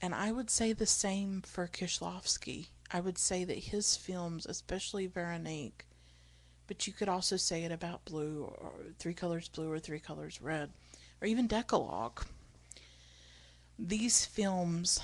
[0.00, 2.68] And I would say the same for Kieślowski.
[2.90, 5.84] I would say that his films, especially Veronique,
[6.66, 10.40] but you could also say it about Blue, or Three Colors Blue, or Three Colors
[10.40, 10.70] Red,
[11.20, 12.24] or even Decalogue.
[13.78, 15.00] These films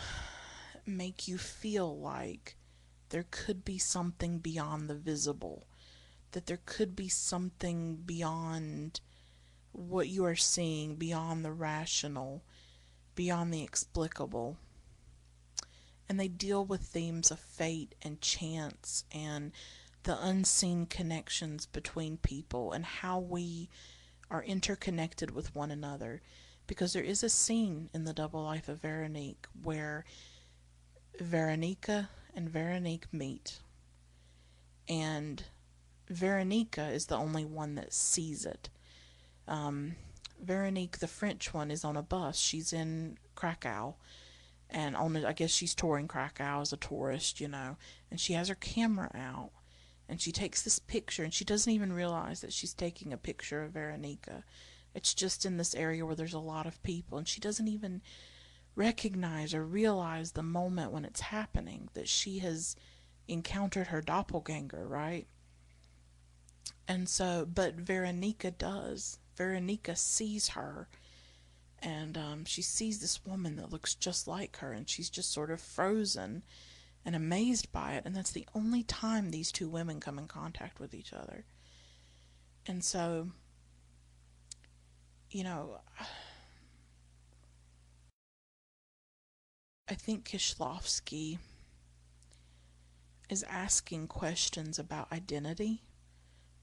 [0.87, 2.57] make you feel like
[3.09, 5.67] there could be something beyond the visible,
[6.33, 9.01] that there could be something beyond
[9.79, 12.43] what you are seeing, beyond the rational,
[13.15, 14.57] beyond the explicable
[16.09, 19.53] and they deal with themes of fate and chance and
[20.05, 23.69] the unseen connections between people and how we
[24.31, 26.23] are interconnected with one another.
[26.67, 30.05] Because there is a scene in the double life of Veronique where
[31.21, 33.61] Veronika and Veronique meet.
[34.89, 35.45] And
[36.09, 38.69] Veronika is the only one that sees it.
[39.48, 39.96] Um,
[40.42, 42.38] Veronique, the French one, is on a bus.
[42.38, 43.94] She's in Krakow
[44.68, 47.76] and on the, I guess she's touring Krakow as a tourist, you know,
[48.11, 49.51] and she has her camera out
[50.09, 53.62] and she takes this picture and she doesn't even realize that she's taking a picture
[53.62, 54.44] of Veronika.
[54.94, 58.03] It's just in this area where there's a lot of people and she doesn't even
[58.74, 62.76] recognize or realize the moment when it's happening that she has
[63.28, 65.26] encountered her doppelganger, right?
[66.86, 69.18] And so, but Veronika does.
[69.37, 70.89] Veronika sees her
[71.80, 75.51] and um, she sees this woman that looks just like her, and she's just sort
[75.51, 76.43] of frozen
[77.05, 78.05] and amazed by it.
[78.05, 81.45] And that's the only time these two women come in contact with each other.
[82.66, 83.28] And so,
[85.30, 85.78] you know,
[89.89, 91.39] I think Kieślowski
[93.28, 95.82] is asking questions about identity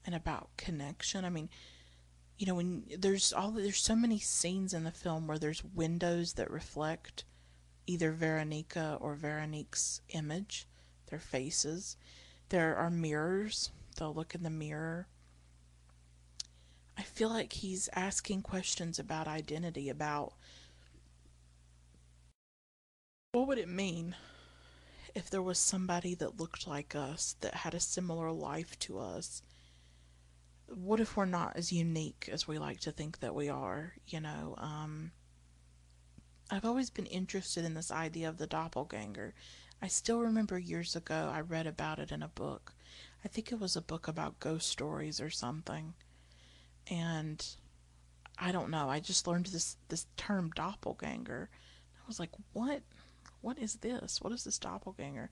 [0.04, 1.24] and about connection.
[1.24, 1.48] I mean,
[2.38, 6.34] you know, when there's all there's so many scenes in the film where there's windows
[6.34, 7.24] that reflect
[7.86, 10.66] either Veronika or Veronique's image,
[11.10, 11.96] their faces.
[12.48, 13.70] There are mirrors.
[13.96, 15.06] They'll look in the mirror.
[16.96, 20.34] I feel like he's asking questions about identity, about
[23.32, 24.14] what would it mean
[25.14, 29.42] if there was somebody that looked like us, that had a similar life to us?
[30.74, 33.94] What if we're not as unique as we like to think that we are?
[34.08, 35.12] You know, um,
[36.50, 39.34] I've always been interested in this idea of the doppelganger.
[39.80, 42.74] I still remember years ago I read about it in a book.
[43.24, 45.94] I think it was a book about ghost stories or something.
[46.90, 47.46] And
[48.38, 51.48] I don't know, I just learned this this term doppelganger.
[51.96, 52.82] I was like, "What?
[53.40, 54.20] What is this?
[54.20, 55.30] What is this doppelganger?"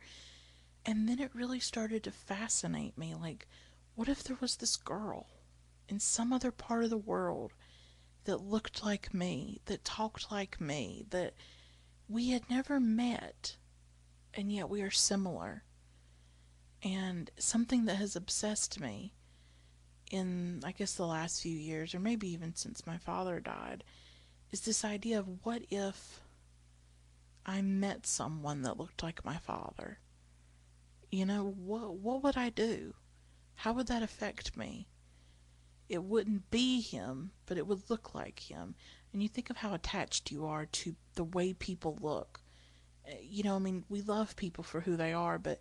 [0.86, 3.46] And then it really started to fascinate me like
[3.94, 5.26] what if there was this girl
[5.88, 7.52] in some other part of the world
[8.24, 11.34] that looked like me, that talked like me, that
[12.08, 13.56] we had never met,
[14.34, 15.64] and yet we are similar.
[16.82, 19.12] And something that has obsessed me
[20.10, 23.84] in, I guess, the last few years, or maybe even since my father died,
[24.50, 26.20] is this idea of what if
[27.46, 29.98] I met someone that looked like my father?
[31.10, 32.94] You know, what what would I do?
[33.62, 34.88] How would that affect me?
[35.92, 38.74] it wouldn't be him, but it would look like him.
[39.12, 42.40] And you think of how attached you are to the way people look.
[43.06, 45.60] Eh, you know, I mean, we love people for who they are, but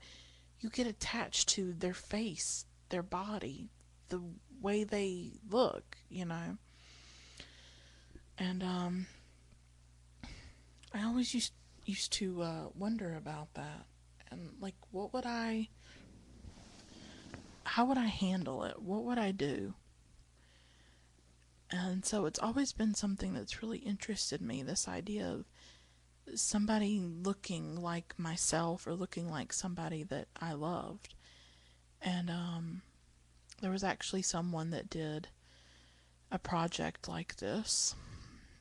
[0.61, 3.71] you get attached to their face, their body,
[4.07, 4.21] the
[4.61, 6.57] way they look, you know.
[8.37, 9.07] And um
[10.93, 11.51] I always used
[11.85, 13.85] used to uh, wonder about that.
[14.29, 15.67] And like what would I
[17.71, 18.81] how would I handle it?
[18.81, 19.75] What would I do?
[21.69, 25.45] And so it's always been something that's really interested me this idea of
[26.37, 31.15] somebody looking like myself or looking like somebody that I loved.
[32.01, 32.81] And um,
[33.61, 35.29] there was actually someone that did
[36.29, 37.95] a project like this.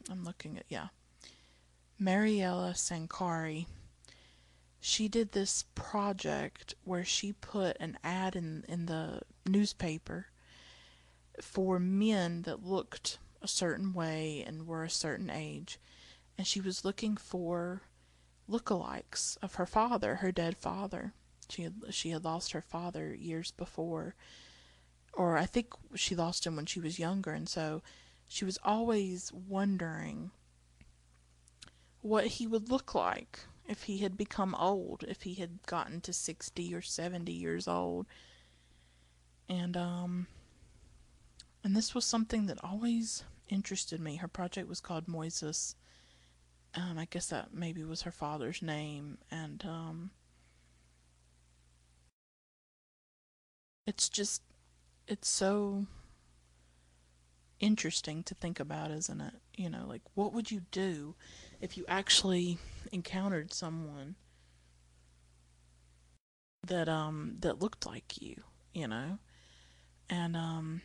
[0.09, 0.89] I'm looking at, yeah.
[1.99, 3.67] Mariella Sankari.
[4.81, 10.28] She did this project where she put an ad in, in the newspaper
[11.41, 15.78] for men that looked a certain way and were a certain age,
[16.37, 17.83] and she was looking for
[18.49, 21.12] lookalikes of her father, her dead father.
[21.49, 24.14] She had she had lost her father years before,
[25.12, 27.83] or I think she lost him when she was younger, and so
[28.28, 30.31] she was always wondering
[32.01, 36.13] what he would look like if he had become old, if he had gotten to
[36.13, 38.07] 60 or 70 years old.
[39.49, 40.27] And um
[41.63, 44.17] and this was something that always interested me.
[44.17, 45.75] Her project was called Moises.
[46.75, 50.11] Um, I guess that maybe was her father's name, and um,
[53.87, 54.43] it's just
[55.09, 55.87] it's so
[57.59, 59.35] interesting to think about, isn't it?
[59.57, 61.17] You know, like what would you do
[61.61, 62.59] if you actually
[62.93, 64.16] encountered someone
[66.66, 68.37] that um that looked like you,
[68.74, 69.18] you know?
[70.09, 70.83] And um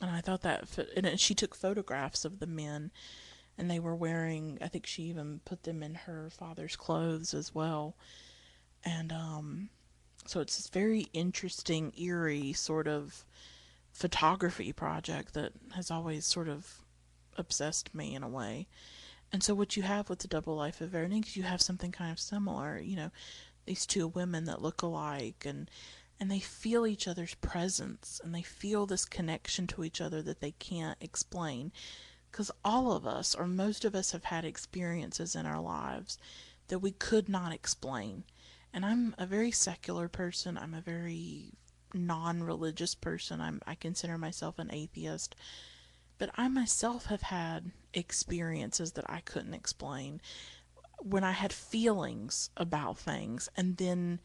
[0.00, 0.64] and I thought that,
[0.96, 2.90] and she took photographs of the men,
[3.58, 4.58] and they were wearing.
[4.62, 7.96] I think she even put them in her father's clothes as well,
[8.84, 9.68] and um,
[10.26, 13.24] so it's this very interesting, eerie sort of
[13.92, 16.78] photography project that has always sort of
[17.36, 18.68] obsessed me in a way.
[19.32, 22.10] And so what you have with the double life of Veronique, you have something kind
[22.10, 22.78] of similar.
[22.78, 23.10] You know,
[23.64, 25.70] these two women that look alike, and
[26.20, 30.40] and they feel each other's presence and they feel this connection to each other that
[30.40, 31.72] they can't explain.
[32.30, 36.18] Because all of us, or most of us, have had experiences in our lives
[36.68, 38.24] that we could not explain.
[38.72, 41.54] And I'm a very secular person, I'm a very
[41.92, 45.34] non religious person, I'm, I consider myself an atheist.
[46.20, 50.20] But I myself have had experiences that I couldn't explain
[50.98, 54.20] when I had feelings about things and then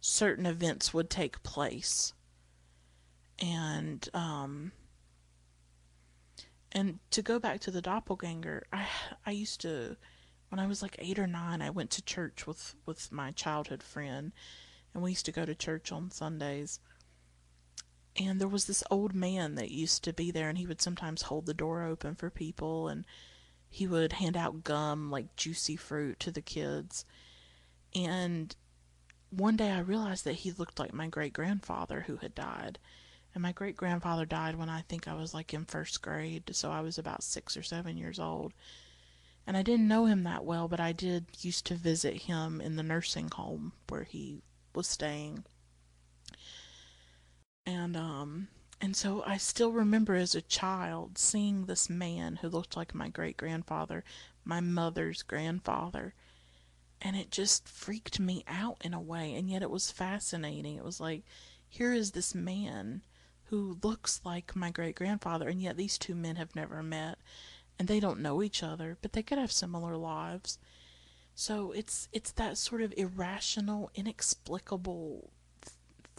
[0.00, 2.12] certain events would take place.
[3.40, 4.70] And um
[6.70, 8.86] and to go back to the doppelganger, I
[9.26, 9.96] I used to
[10.50, 13.82] when I was like 8 or 9, I went to church with with my childhood
[13.82, 14.30] friend
[14.94, 16.78] and we used to go to church on Sundays.
[18.16, 21.22] And there was this old man that used to be there and he would sometimes
[21.22, 23.06] hold the door open for people and
[23.68, 27.04] he would hand out gum like juicy fruit to the kids.
[27.94, 28.54] And
[29.30, 32.78] one day I realized that he looked like my great grandfather who had died.
[33.32, 36.72] And my great grandfather died when I think I was like in first grade, so
[36.72, 38.52] I was about six or seven years old.
[39.46, 42.74] And I didn't know him that well, but I did used to visit him in
[42.74, 44.42] the nursing home where he
[44.74, 45.44] was staying.
[47.66, 48.48] And um
[48.80, 53.08] and so I still remember as a child seeing this man who looked like my
[53.08, 54.04] great grandfather,
[54.44, 56.14] my mother's grandfather.
[57.02, 59.34] And it just freaked me out in a way.
[59.34, 60.76] And yet it was fascinating.
[60.76, 61.24] It was like,
[61.68, 63.02] here is this man
[63.44, 67.18] who looks like my great grandfather, and yet these two men have never met.
[67.78, 70.58] And they don't know each other, but they could have similar lives.
[71.34, 75.30] So it's it's that sort of irrational, inexplicable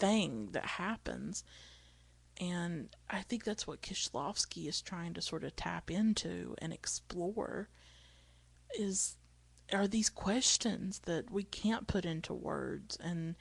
[0.01, 1.43] thing that happens.
[2.39, 7.69] And I think that's what Kieślowski is trying to sort of tap into and explore
[8.77, 9.15] is
[9.71, 12.97] are these questions that we can't put into words.
[12.97, 13.35] And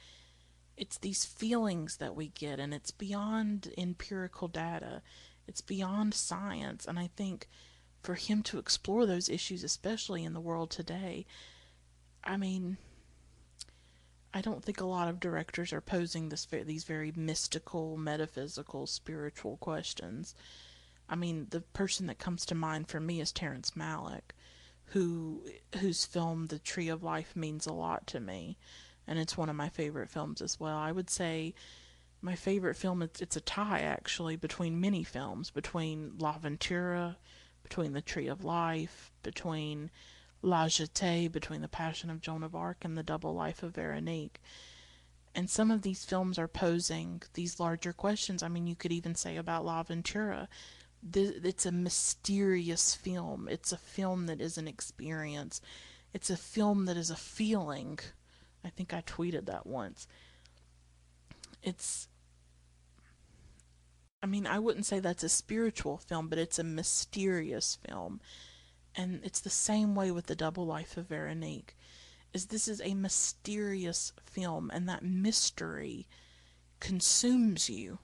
[0.76, 5.02] it's these feelings that we get and it's beyond empirical data.
[5.48, 6.86] It's beyond science.
[6.86, 7.48] And i think
[8.02, 11.26] for him to explore those issues especially in the world today
[12.24, 12.78] i mean
[14.32, 19.56] I don't think a lot of directors are posing this these very mystical, metaphysical, spiritual
[19.56, 20.34] questions.
[21.08, 24.32] I mean, the person that comes to mind for me is Terrence Malick,
[24.86, 25.42] who
[25.80, 28.56] whose film The Tree of Life means a lot to me,
[29.06, 30.78] and it's one of my favorite films as well.
[30.78, 31.54] I would say
[32.22, 37.16] my favorite film it's, it's a tie actually between many films, between L'Avventura,
[37.64, 39.90] between The Tree of Life, between
[40.42, 44.40] La Jetée between the Passion of Joan of Arc and the Double Life of Veronique.
[45.34, 48.42] And some of these films are posing these larger questions.
[48.42, 50.48] I mean, you could even say about L'Avventura.
[51.14, 53.48] It's a mysterious film.
[53.48, 55.60] It's a film that is an experience.
[56.12, 58.00] It's a film that is a feeling.
[58.64, 60.08] I think I tweeted that once.
[61.62, 62.08] It's
[64.22, 68.20] I mean, I wouldn't say that's a spiritual film, but it's a mysterious film
[68.94, 71.76] and it's the same way with the double life of Veronique
[72.32, 76.06] is this is a mysterious film and that mystery
[76.78, 77.98] consumes you.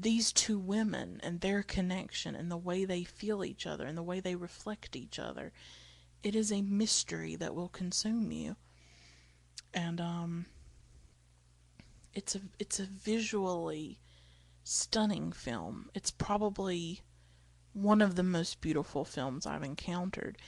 [0.00, 4.02] These two women and their connection and the way they feel each other and the
[4.02, 5.52] way they reflect each other
[6.22, 8.56] it is a mystery that will consume you.
[9.72, 10.46] And um
[12.14, 13.98] it's a it's a visually
[14.64, 15.90] stunning film.
[15.94, 17.02] It's probably
[17.82, 20.38] one of the most beautiful films I've encountered.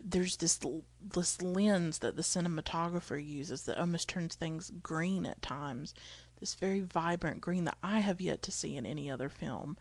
[0.00, 0.58] There's this
[1.00, 5.94] this lens that the cinematographer uses that almost turns things green at times.
[6.40, 9.76] This very vibrant green that I have yet to see in any other film.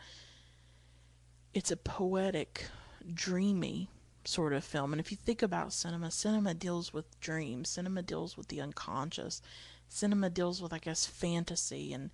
[1.53, 2.67] It's a poetic,
[3.11, 3.89] dreamy
[4.23, 4.93] sort of film.
[4.93, 9.41] And if you think about cinema, cinema deals with dreams, cinema deals with the unconscious,
[9.89, 12.11] cinema deals with, I guess, fantasy and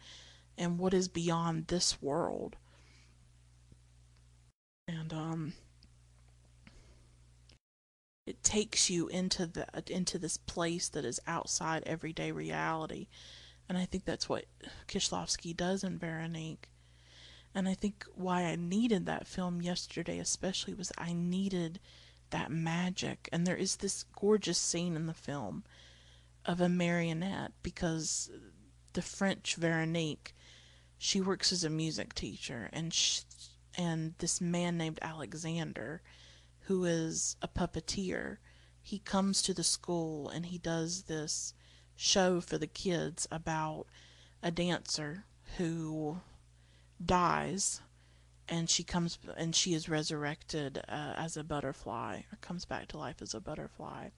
[0.58, 2.56] and what is beyond this world
[4.88, 5.54] and um
[8.26, 13.08] it takes you into the into this place that is outside everyday reality.
[13.70, 14.46] And i think that's what
[14.88, 16.70] Kieślowski does in veronique.
[17.56, 21.80] And i think why i needed that film yesterday especially was i needed
[22.30, 23.30] that magic.
[23.32, 25.64] And there is this gorgeous scene in the film
[26.46, 28.30] of a marionette because
[28.94, 30.34] the french veronique
[30.98, 33.22] she works as a music teacher and she,
[33.78, 36.02] and this man named Alexander,
[36.62, 38.38] who is a puppeteer,
[38.82, 41.54] he comes to the school and he does this
[41.96, 43.86] show for the kids about
[44.42, 45.26] a dancer
[45.58, 46.18] who
[47.04, 47.82] dies
[48.50, 52.98] and she comes and she is resurrected uh, as a butterfly or comes back to
[52.98, 54.10] life as a butterfly.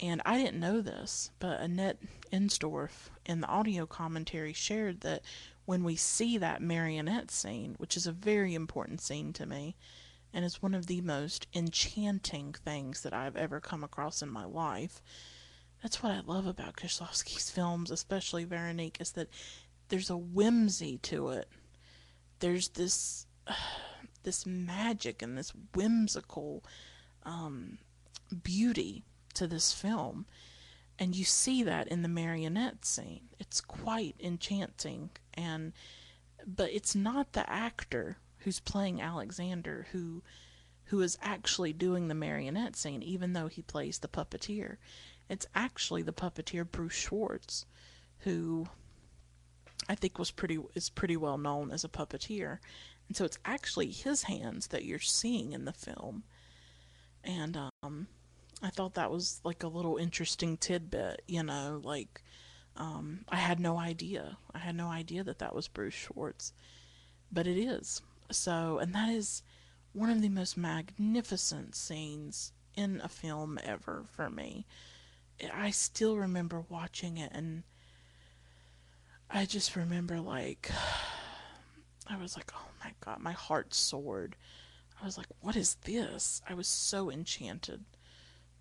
[0.00, 1.98] And I didn't know this, but Annette
[2.32, 5.22] Insdorf in the audio commentary shared that
[5.70, 9.76] when we see that marionette scene, which is a very important scene to me,
[10.34, 14.44] and is one of the most enchanting things that I've ever come across in my
[14.44, 15.00] life.
[15.80, 19.28] That's what I love about Kieślowski's films, especially Veronique, is that
[19.90, 21.48] there's a whimsy to it.
[22.40, 23.54] There's this uh,
[24.24, 26.64] this magic and this whimsical
[27.22, 27.78] um,
[28.42, 29.04] beauty
[29.34, 30.26] to this film.
[30.98, 33.28] And you see that in the marionette scene.
[33.38, 35.10] It's quite enchanting
[35.40, 35.72] and
[36.46, 40.22] but it's not the actor who's playing Alexander who
[40.86, 44.76] who is actually doing the marionette scene even though he plays the puppeteer.
[45.28, 47.66] It's actually the puppeteer Bruce Schwartz
[48.20, 48.66] who
[49.88, 52.58] I think was pretty is pretty well known as a puppeteer.
[53.08, 56.24] And so it's actually his hands that you're seeing in the film
[57.24, 58.08] And um,
[58.62, 62.22] I thought that was like a little interesting tidbit, you know, like
[62.76, 64.38] um, I had no idea.
[64.54, 66.52] I had no idea that that was Bruce Schwartz,
[67.30, 68.02] but it is.
[68.30, 69.42] So, and that is
[69.92, 74.66] one of the most magnificent scenes in a film ever for me.
[75.52, 77.62] I still remember watching it and
[79.28, 80.70] I just remember like
[82.06, 84.36] I was like, "Oh my god, my heart soared."
[85.00, 87.84] I was like, "What is this?" I was so enchanted.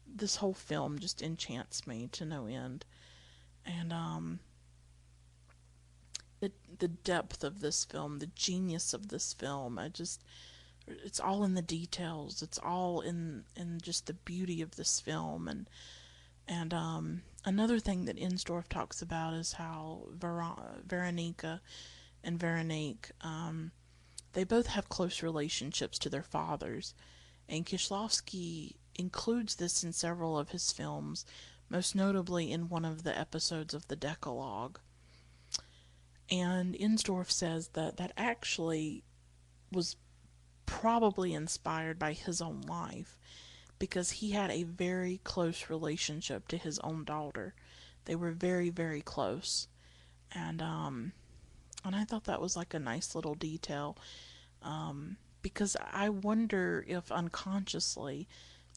[0.06, 2.86] This whole film just enchants me to no end.
[3.66, 4.40] And um
[6.40, 10.24] the the depth of this film, the genius of this film, I just
[10.88, 12.42] it's all in the details.
[12.42, 15.70] It's all in in just the beauty of this film and
[16.50, 21.62] and um, another thing that Insdorf talks about is how Ver- Veronika
[22.24, 23.72] and Veronique um,
[24.34, 26.94] they both have close relationships to their fathers,
[27.48, 31.26] and Kieślowski includes this in several of his films,
[31.70, 34.80] most notably in one of the episodes of the Decalogue.
[36.32, 39.04] And Insdorf says that that actually
[39.72, 39.96] was
[40.66, 43.18] probably inspired by his own life
[43.80, 47.56] because he had a very close relationship to his own daughter.
[48.06, 49.68] They were very, very close.
[50.32, 51.14] And um
[51.84, 53.98] and I thought that was like a nice little detail.
[54.62, 58.28] Um because I wonder if unconsciously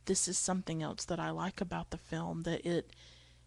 [0.07, 2.91] this is something else that I like about the film that it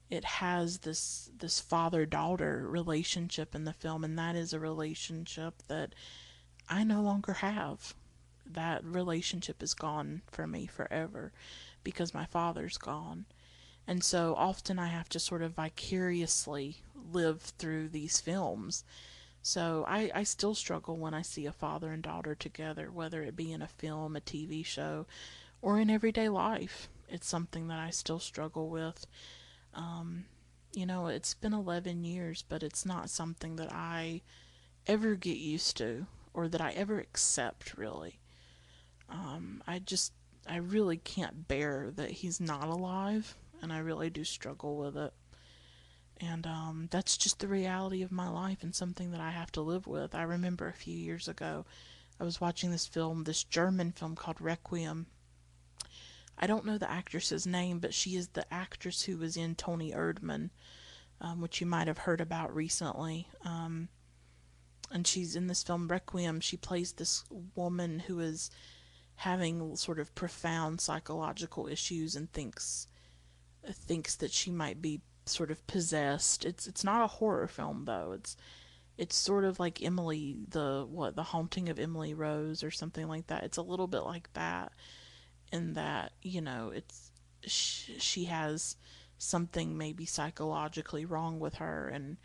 [0.10, 5.64] it has this this father daughter relationship in the film and that is a relationship
[5.68, 5.94] that
[6.70, 7.94] I no longer have
[8.46, 11.32] that relationship is gone for me forever
[11.84, 13.26] because my father's gone.
[13.88, 16.78] And so often I have to sort of vicariously
[17.12, 18.84] live through these films.
[19.42, 23.36] So I, I still struggle when I see a father and daughter together, whether it
[23.36, 25.06] be in a film, a TV show,
[25.62, 26.90] or in everyday life.
[27.10, 29.06] It's something that I still struggle with.
[29.74, 30.26] Um,
[30.74, 34.22] you know, it's been 11 years, but it's not something that I
[34.88, 38.20] ever get used to or that I ever accept, really.
[39.10, 40.14] Um, I just,
[40.48, 45.14] I really can't bear that he's not alive, and I really do struggle with it.
[46.18, 49.62] And um, that's just the reality of my life and something that I have to
[49.62, 50.16] live with.
[50.16, 51.66] I remember a few years ago,
[52.20, 55.08] I was watching this film, this German film called Requiem.
[56.38, 59.92] I don't know the actress's name, but she is the actress who was in Toni
[59.92, 60.50] Erdmann,
[61.22, 63.28] um, which you might have heard about recently.
[63.44, 63.88] Um,
[64.92, 66.42] and she's in this film Requiem.
[66.42, 67.24] She plays this
[67.56, 68.52] woman who is
[69.16, 72.88] having sort of profound psychological issues and thinks
[73.68, 76.46] thinks that she might be sort of possessed.
[76.46, 78.12] It's it's not a horror film though.
[78.12, 78.36] It's
[78.98, 83.28] it's sort of like Emily the what the haunting of Emily Rose or something like
[83.28, 83.44] that.
[83.44, 84.74] It's a little bit like that
[85.52, 87.12] in that, you know, it's
[87.48, 88.76] she, has
[89.18, 92.18] something maybe psychologically wrong with her and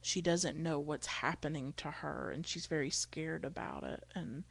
[0.00, 4.44] she doesn't know what's happening to her and she's very scared about it and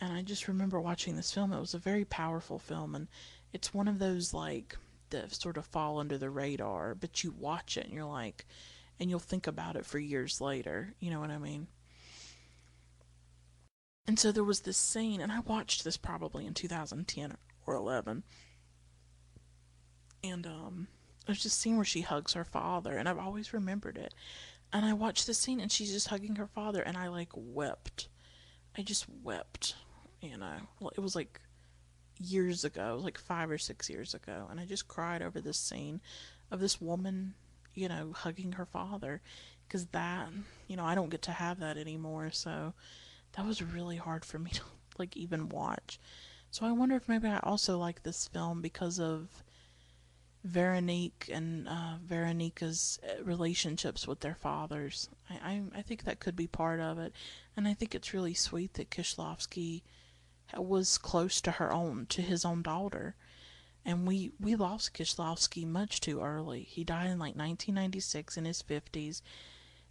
[0.00, 1.52] and I just remember watching this film.
[1.52, 3.06] It was a very powerful film, and
[3.52, 4.76] it's one of those like
[5.10, 8.46] that sort of fall under the radar, but you watch it and you're like,
[8.98, 10.94] and you'll think about it for years later.
[11.00, 11.66] You know what I mean?
[14.10, 18.24] And so there was this scene, and I watched this probably in 2010 or 11,
[20.24, 20.88] and um,
[21.26, 24.12] there's this scene where she hugs her father, and I've always remembered it.
[24.72, 28.08] And I watched the scene, and she's just hugging her father, and I like wept.
[28.76, 29.76] I just wept.
[30.20, 30.56] You know,
[30.96, 31.40] it was like
[32.18, 36.00] years ago, like five or six years ago, and I just cried over this scene
[36.50, 37.34] of this woman,
[37.74, 39.20] you know, hugging her father,
[39.68, 40.30] because that,
[40.66, 42.74] you know, I don't get to have that anymore, so
[43.32, 44.62] that was really hard for me to
[44.98, 45.98] like even watch.
[46.50, 49.44] So I wonder if maybe I also like this film because of
[50.42, 55.08] Veronique and uh, Veronika's uh, relationships with their fathers.
[55.28, 57.14] I, I I think that could be part of it,
[57.56, 59.82] and I think it's really sweet that Kieślowski
[60.56, 63.14] was close to her own, to his own daughter.
[63.84, 66.62] And we, we lost Kieślowski much too early.
[66.62, 69.22] He died in like 1996 in his 50s.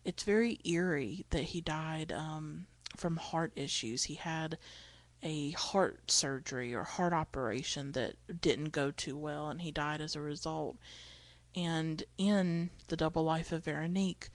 [0.06, 4.06] It's very eerie that he died um, from heart issues.
[4.06, 4.58] He had
[5.22, 10.16] a heart surgery or heart operation that didn't go too well, and he died as
[10.16, 10.78] a result.
[11.56, 14.30] And in The Double Life of Veronique,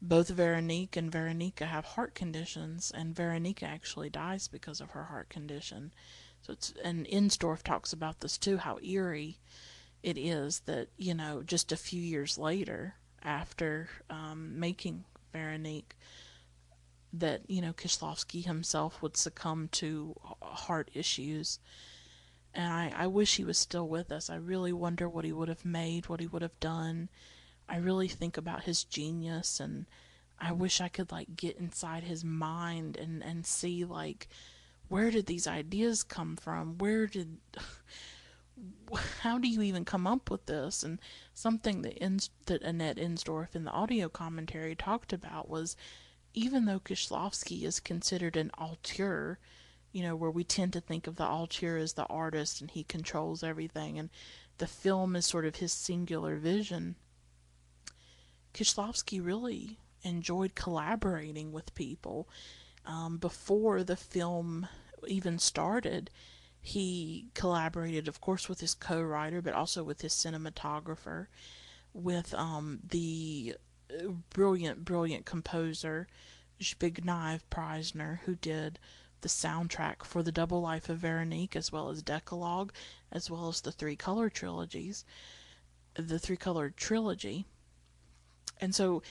[0.00, 5.28] both Veronique and Veronika have heart conditions, and Veronika actually dies because of her heart
[5.28, 5.92] condition.
[6.42, 9.38] So it's and Insdorf talks about this too, how eerie
[10.02, 15.96] it is that you know just a few years later, after um, making Veronique,
[17.12, 21.58] that you know Kieślowski himself would succumb to heart issues,
[22.54, 24.28] And I, I wish he was still with us.
[24.30, 27.08] I really wonder what he would have made, what he would have done.
[27.68, 29.86] I really think about his genius and
[30.40, 34.28] I wish I could like get inside his mind and and see like
[34.88, 36.78] where did these ideas come from?
[36.78, 37.38] Where did
[39.22, 40.82] how do you even come up with this?
[40.82, 40.98] And
[41.34, 45.76] something that Ins- that Annette Insdorf in the audio commentary talked about was
[46.34, 49.38] even though Kieślowski is considered an auteur,
[49.92, 52.84] you know, where we tend to think of the auteur as the artist and he
[52.84, 54.10] controls everything, and
[54.58, 56.96] the film is sort of his singular vision.
[58.54, 62.28] Kieślowski really enjoyed collaborating with people.
[62.84, 64.68] Um, before the film
[65.06, 66.10] even started,
[66.60, 71.26] he collaborated, of course, with his co writer, but also with his cinematographer,
[71.92, 73.56] with um, the
[74.30, 76.06] brilliant, brilliant composer
[76.60, 78.78] Zbigniew Preisner, who did
[79.20, 82.72] the soundtrack for The Double Life of Veronique, as well as Decalogue,
[83.10, 85.04] as well as the Three Color trilogies,
[85.94, 87.46] the Three Color trilogy.
[88.60, 89.02] And so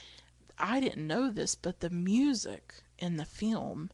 [0.58, 3.90] I didn't know this, but the music in the film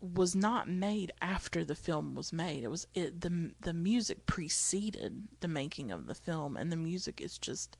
[0.00, 2.62] was not made after the film was made.
[2.62, 7.20] It was it the the music preceded the making of the film, and the music
[7.20, 7.76] is just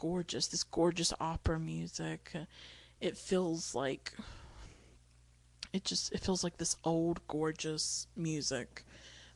[0.00, 0.46] gorgeous.
[0.46, 2.32] This gorgeous opera music.
[3.00, 4.14] It feels like
[5.72, 8.84] it just it feels like this old gorgeous music,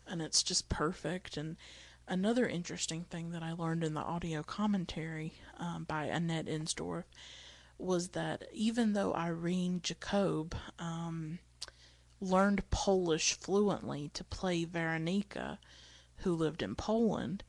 [0.07, 1.37] and it's just perfect.
[1.37, 1.57] And
[2.09, 7.05] another interesting thing that I learned in the audio commentary um, by Annette Insdorf
[7.77, 11.41] was that even though Irene Jacob um,
[12.21, 15.59] learned Polish fluently to play Veronika,
[16.19, 17.45] who lived in Poland,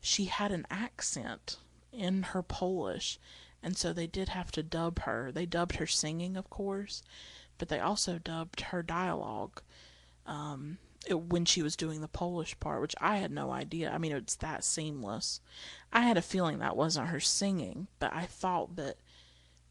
[0.00, 1.58] she had an accent
[1.92, 3.18] in her Polish,
[3.62, 5.30] and so they did have to dub her.
[5.32, 7.02] They dubbed her singing, of course,
[7.58, 9.60] but they also dubbed her dialogue
[10.26, 13.90] um, it, when she was doing the Polish part, which I had no idea.
[13.90, 15.40] I mean, it's that seamless.
[15.92, 18.96] I had a feeling that wasn't her singing, but I thought that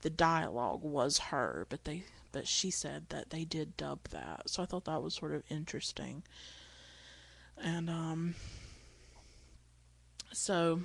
[0.02, 4.50] the dialogue was her, but they but she said that they did dub that.
[4.50, 6.24] So I thought that was sort of interesting.
[7.58, 8.36] And um
[10.32, 10.82] so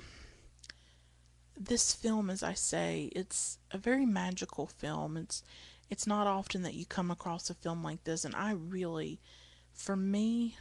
[1.57, 5.17] this film as I say, it's a very magical film.
[5.17, 5.43] It's
[5.89, 9.19] it's not often that you come across a film like this and I really
[9.73, 10.57] for me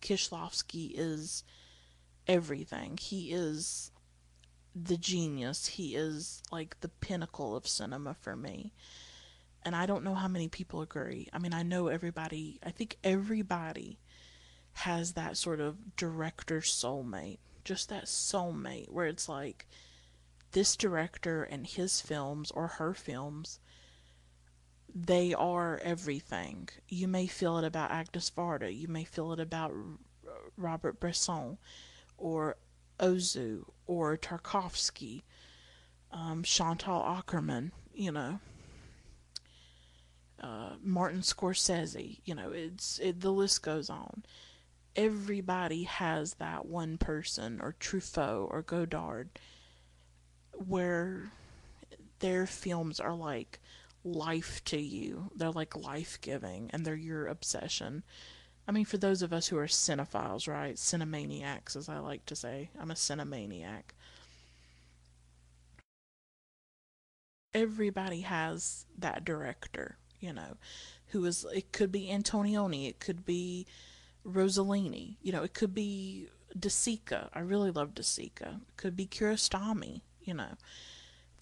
[0.00, 1.44] Kieślowski is
[2.26, 2.98] everything.
[3.00, 3.90] He is
[4.74, 5.66] the genius.
[5.66, 8.72] He is like the pinnacle of cinema for me.
[9.64, 11.28] And I don't know how many people agree.
[11.32, 13.98] I mean, I know everybody, I think everybody
[14.74, 17.38] has that sort of director soulmate.
[17.66, 19.66] Just that soulmate where it's like
[20.52, 23.58] this director and his films or her films
[24.98, 26.70] they are everything.
[26.88, 29.74] You may feel it about Agnes Varda, you may feel it about
[30.56, 31.58] Robert Bresson
[32.16, 32.56] or
[32.98, 35.22] Ozu or Tarkovsky,
[36.10, 38.40] um, Chantal Akerman, you know,
[40.40, 44.24] uh, Martin Scorsese, you know, it's it, the list goes on.
[44.96, 49.28] Everybody has that one person, or Truffaut, or Godard,
[50.52, 51.30] where
[52.20, 53.60] their films are like
[54.04, 55.30] life to you.
[55.36, 58.04] They're like life giving, and they're your obsession.
[58.66, 60.76] I mean, for those of us who are cinephiles, right?
[60.76, 62.70] Cinemaniacs, as I like to say.
[62.80, 63.82] I'm a cinemaniac.
[67.54, 70.56] Everybody has that director, you know,
[71.08, 73.66] who is, it could be Antonioni, it could be
[74.26, 77.28] Rossellini, you know, it could be De Sica.
[77.32, 78.56] I really love De Sica.
[78.56, 80.54] It could be Kiarostami, you know.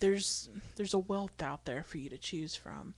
[0.00, 2.94] There's there's a wealth out there for you to choose from.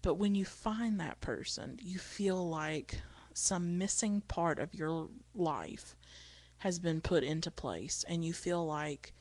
[0.00, 3.00] But when you find that person, you feel like
[3.34, 5.96] some missing part of your life
[6.58, 9.12] has been put into place and you feel like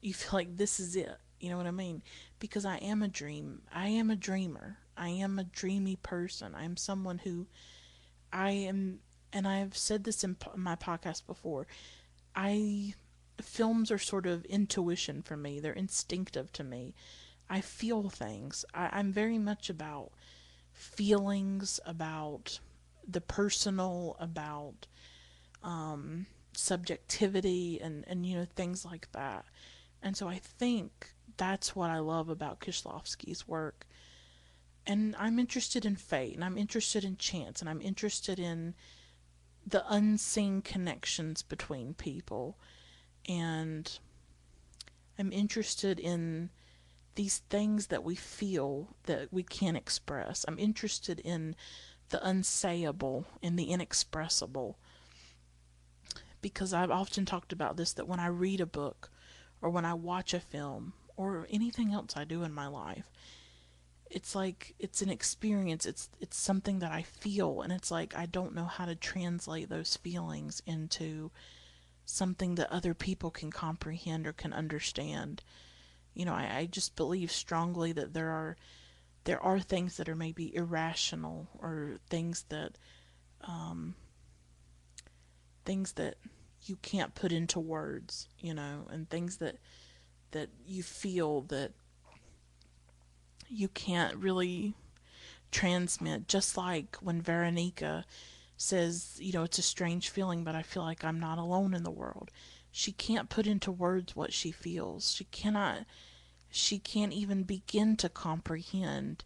[0.00, 2.00] you feel like this is it you know what i mean
[2.38, 6.64] because i am a dream i am a dreamer i am a dreamy person i
[6.64, 7.46] am someone who
[8.32, 9.00] i am
[9.32, 11.66] and i've said this in my podcast before
[12.34, 12.92] i
[13.40, 16.94] films are sort of intuition for me they're instinctive to me
[17.48, 20.12] i feel things I, i'm very much about
[20.78, 22.60] feelings, about
[23.06, 24.86] the personal, about
[25.62, 29.44] um, subjectivity, and, and you know things like that.
[30.02, 33.86] And so I think that's what I love about Kieślowski's work.
[34.88, 38.74] And I'm interested in fate, and I'm interested in chance, and I'm interested in
[39.66, 42.58] the unseen connections between people.
[43.28, 43.98] And
[45.18, 46.48] I'm interested in
[47.16, 50.46] these things that we feel that we can't express.
[50.48, 51.54] I'm interested in
[52.08, 54.78] the unsayable and the inexpressible.
[56.40, 59.10] Because I've often talked about this that when I read a book
[59.60, 63.10] or when I watch a film or anything else I do in my life,
[64.10, 65.86] it's like it's an experience.
[65.86, 69.68] It's it's something that i feel and it's like i don't know how to translate
[69.68, 71.30] those feelings into
[72.04, 75.42] something that other people can comprehend or can understand.
[76.14, 78.56] You know i, I just believe strongly that there are
[79.24, 82.78] there are things that are maybe irrational or things that
[83.42, 83.94] um,
[85.64, 86.16] things that
[86.62, 89.56] you can't put into words you know and things that
[90.30, 91.72] that you feel that
[93.48, 94.74] you can't really
[95.50, 96.28] transmit.
[96.28, 98.04] Just like when Veronika
[98.56, 101.84] says, you know, it's a strange feeling, but I feel like I'm not alone in
[101.84, 102.30] the world.
[102.70, 105.12] She can't put into words what she feels.
[105.12, 105.84] She cannot,
[106.50, 109.24] she can't even begin to comprehend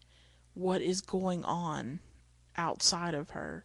[0.55, 2.01] what is going on
[2.57, 3.65] outside of her.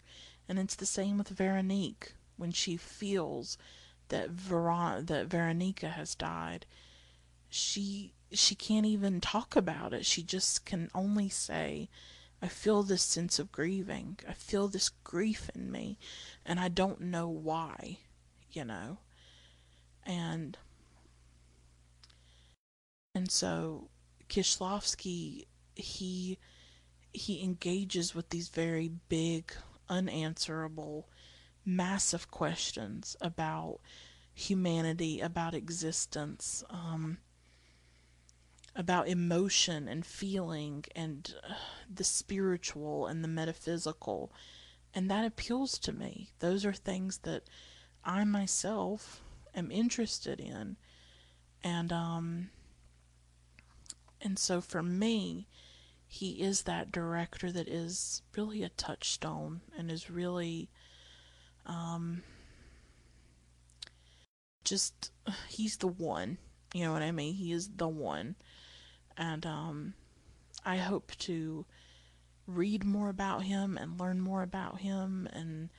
[0.50, 3.58] And it's the same with Veronique when she feels
[4.10, 6.66] that Veron- that Veronika has died.
[7.50, 10.06] She she can't even talk about it.
[10.06, 11.90] She just can only say,
[12.42, 14.20] I feel this sense of grieving.
[14.28, 15.98] I feel this grief in me,
[16.46, 17.98] and I don't know why,
[18.52, 19.00] you know.
[20.06, 20.58] And
[23.16, 23.90] and so
[24.30, 26.38] Kieślowski he
[27.12, 29.52] he engages with these very big,
[29.90, 31.10] unanswerable,
[31.66, 33.80] massive questions about
[34.34, 36.64] humanity, about existence.
[36.70, 37.18] Um,
[38.78, 41.56] about emotion and feeling and uh,
[41.92, 44.32] the spiritual and the metaphysical.
[44.94, 46.30] And that appeals to me.
[46.40, 47.50] Those are things that
[48.06, 49.22] I myself
[49.56, 50.78] am interested in.
[51.64, 52.50] And um
[54.22, 55.48] and so for me,
[56.08, 60.70] he is that director that is really a touchstone and is really
[61.66, 62.22] um
[64.64, 65.12] just
[65.50, 66.38] he's the one.
[66.76, 67.34] You know what I mean?
[67.34, 68.36] He is the one
[69.18, 69.94] and um,
[70.66, 71.66] I hope to
[72.46, 75.70] read more about him and learn more about him and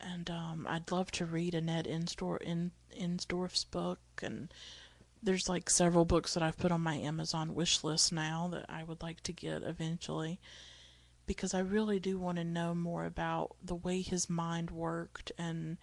[0.00, 3.98] and um, I'd love to read Annette Insdorf, in, Insdorf's book.
[4.22, 4.52] And
[5.22, 8.84] there's like several books that I've put on my Amazon wish list now that I
[8.84, 10.38] would like to get eventually
[11.26, 15.32] because I really do want to know more about the way his mind worked.
[15.38, 15.78] And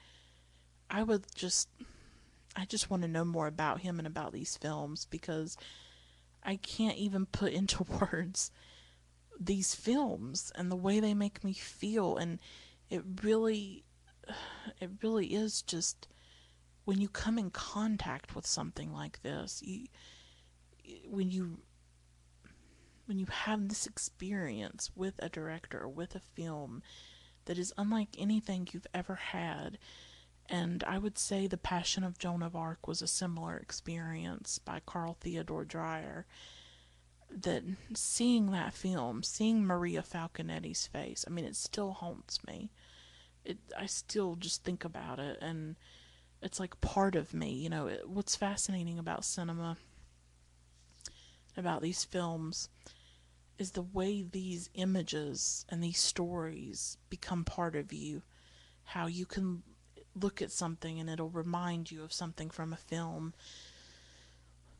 [0.90, 1.70] I would just
[2.56, 5.58] I just want to know more about him and about these films because
[6.44, 8.52] I can't even put into words
[9.40, 12.18] these films and the way they make me feel.
[12.18, 12.40] And
[12.90, 13.84] it really
[14.80, 16.08] it really is just
[16.86, 19.88] when you come in contact with something like this you
[21.10, 21.60] when you
[23.06, 26.82] when you have this experience with a director or with a film
[27.46, 29.78] that is unlike anything you've ever had
[30.54, 34.82] and I would say The Passion of Joan of Arc was a similar experience by
[34.86, 36.28] Carl Theodor Dreyer.
[37.32, 37.64] That
[37.96, 42.70] seeing that film, seeing Maria Falconetti's face, I mean, it still haunts me.
[43.44, 45.76] It, I still just think about it, and
[46.40, 47.52] it's like part of me.
[47.52, 49.78] You know, it, what's fascinating about cinema,
[51.58, 52.70] about these films,
[53.58, 58.22] is the way these images and these stories become part of you.
[58.84, 59.64] How you can
[60.20, 63.34] look at something and it'll remind you of something from a film.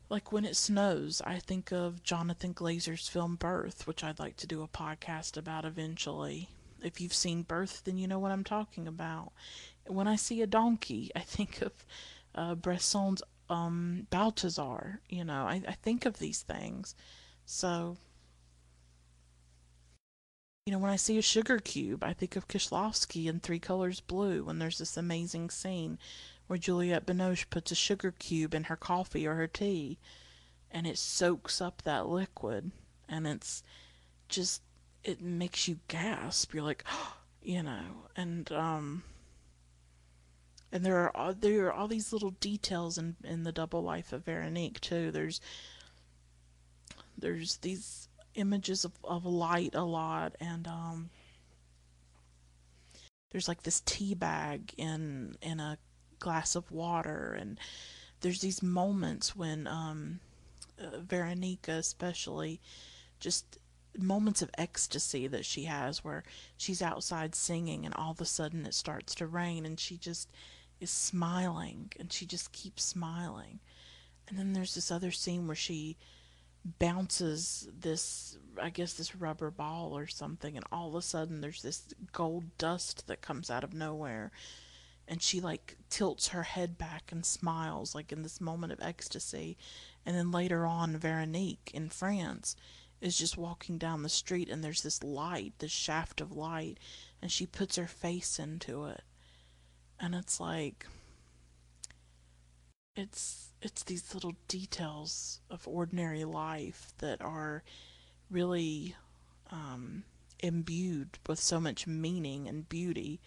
[0.08, 4.46] Like when it snows, I think of Jonathan Glazer's film Birth, which I'd like to
[4.46, 6.50] do a podcast about eventually.
[6.82, 9.32] If you've seen Birth, then you know what I'm talking about.
[9.86, 11.72] When I see a donkey, I think of
[12.34, 15.00] uh, Bresson's um, Balthazar.
[15.08, 16.94] You know, I, I think of these things.
[17.46, 17.96] So
[20.66, 24.00] you know, when I see a sugar cube, I think of Kieślowski in Three Colors
[24.00, 25.98] Blue when there's this amazing scene
[26.46, 29.98] where Juliette Binoche puts a sugar cube in her coffee or her tea
[30.70, 32.70] and it soaks up that liquid
[33.10, 33.62] and it's
[34.30, 34.62] just
[35.02, 36.54] it makes you gasp.
[36.54, 36.84] You're like,
[37.42, 39.02] you know, and um
[40.72, 44.14] and there are all, there are all these little details in in the double life
[44.14, 45.10] of Veronique too.
[45.10, 45.42] There's
[47.18, 51.10] there's these images of, of light a lot and um
[53.30, 55.78] there's like this tea bag in in a
[56.18, 57.58] glass of water and
[58.20, 60.20] there's these moments when um
[60.78, 62.60] uh, Veronika especially
[63.20, 63.58] just
[63.96, 66.24] moments of ecstasy that she has where
[66.56, 70.28] she's outside singing and all of a sudden it starts to rain and she just
[70.80, 73.60] is smiling and she just keeps smiling.
[74.28, 75.96] And then there's this other scene where she
[76.64, 81.62] bounces this I guess this rubber ball or something and all of a sudden there's
[81.62, 84.30] this gold dust that comes out of nowhere
[85.06, 89.56] and she like tilts her head back and smiles like in this moment of ecstasy.
[90.06, 92.56] And then later on Veronique in France
[93.00, 96.78] is just walking down the street and there's this light this shaft of light
[97.20, 99.02] and she puts her face into it.
[100.00, 100.86] And it's like
[102.96, 107.62] it's it's these little details of ordinary life that are
[108.30, 108.94] really
[109.50, 110.04] um,
[110.40, 113.20] imbued with so much meaning and beauty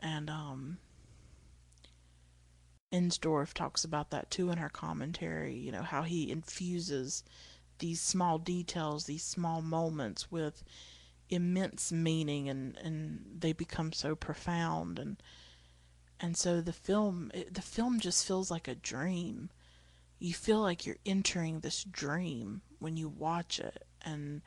[0.00, 0.78] and um,
[2.92, 7.24] Insdorf talks about that too in her commentary, you know, how he infuses
[7.78, 10.62] these small details, these small moments with
[11.28, 15.16] immense meaning and, and they become so profound and
[16.20, 19.50] and so the film it, the film just feels like a dream.
[20.18, 24.42] You feel like you're entering this dream when you watch it and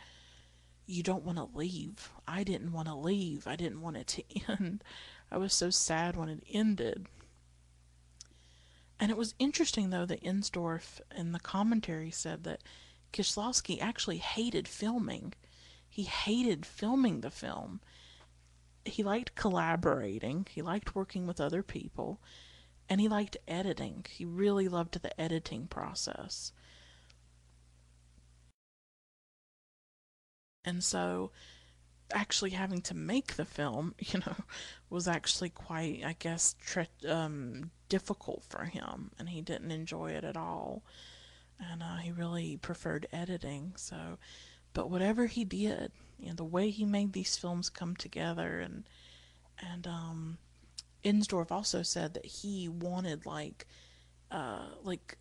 [0.85, 2.09] you don't want to leave.
[2.27, 3.45] I didn't want to leave.
[3.45, 4.83] I didn't want it to end.
[5.31, 7.07] I was so sad when it ended.
[8.99, 12.63] And it was interesting, though, that Insdorf in the commentary said that
[13.13, 15.33] Kieślowski actually hated filming.
[15.87, 17.81] He hated filming the film.
[18.85, 22.19] He liked collaborating, he liked working with other people,
[22.89, 24.05] and he liked editing.
[24.09, 26.51] He really loved the editing process.
[30.65, 31.31] And so
[32.13, 34.35] actually having to make the film, you know,
[34.89, 36.55] was actually quite, I guess,
[37.07, 40.83] um, difficult for him, and he didn't enjoy it at all.
[41.59, 43.73] And uh, he really preferred editing.
[43.75, 44.17] So,
[44.73, 48.85] but whatever he did, you know, the way he made these films come together, and
[49.61, 50.37] and um,
[51.03, 53.65] Insdorf also said that he wanted like,
[54.31, 55.17] uh, like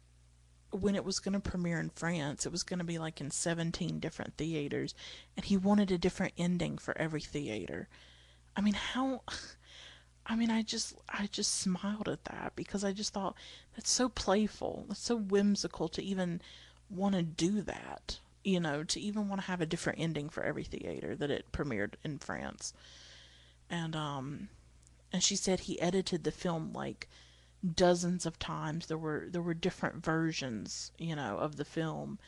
[0.70, 3.30] when it was going to premiere in France, it was going to be like in
[3.30, 4.94] 17 different theaters,
[5.36, 7.88] and he wanted a different ending for every theater.
[8.56, 9.22] I mean, how.
[10.30, 13.34] I mean, I just I just smiled at that because I just thought
[13.74, 16.42] that's so playful, that's so whimsical to even
[16.90, 18.18] want to do that.
[18.44, 21.50] You know, to even want to have a different ending for every theater that it
[21.50, 22.74] premiered in France.
[23.70, 24.48] And um
[25.12, 27.08] and she said he edited the film like
[27.74, 28.86] dozens of times.
[28.86, 32.18] There were there were different versions, you know, of the film,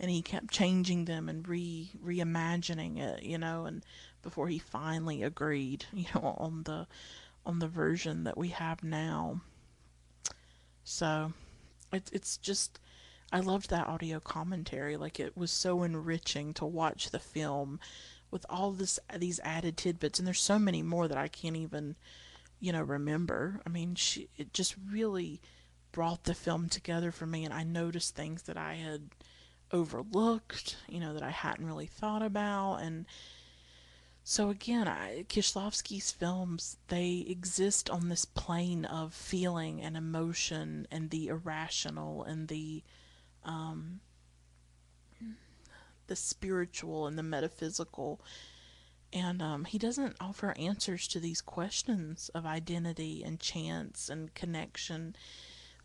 [0.00, 3.84] and he kept changing them and re reimagining it, you know, and
[4.22, 6.86] before he finally agreed, you know, on the
[7.46, 9.40] on the version that we have now.
[10.82, 11.32] So,
[11.92, 12.78] it's it's just
[13.32, 14.96] I loved that audio commentary.
[14.96, 17.80] Like it was so enriching to watch the film
[18.30, 21.96] with all this these added tidbits, and there's so many more that I can't even
[22.64, 23.60] you know, remember.
[23.66, 25.42] I mean, she it just really
[25.92, 29.10] brought the film together for me, and I noticed things that I had
[29.70, 33.04] overlooked, you know, that I hadn't really thought about, and
[34.22, 41.10] so again, I, Kieślowski's films they exist on this plane of feeling and emotion and
[41.10, 42.82] the irrational and the
[43.44, 44.00] um,
[46.06, 48.22] the spiritual and the metaphysical
[49.14, 55.14] and um, he doesn't offer answers to these questions of identity and chance and connection.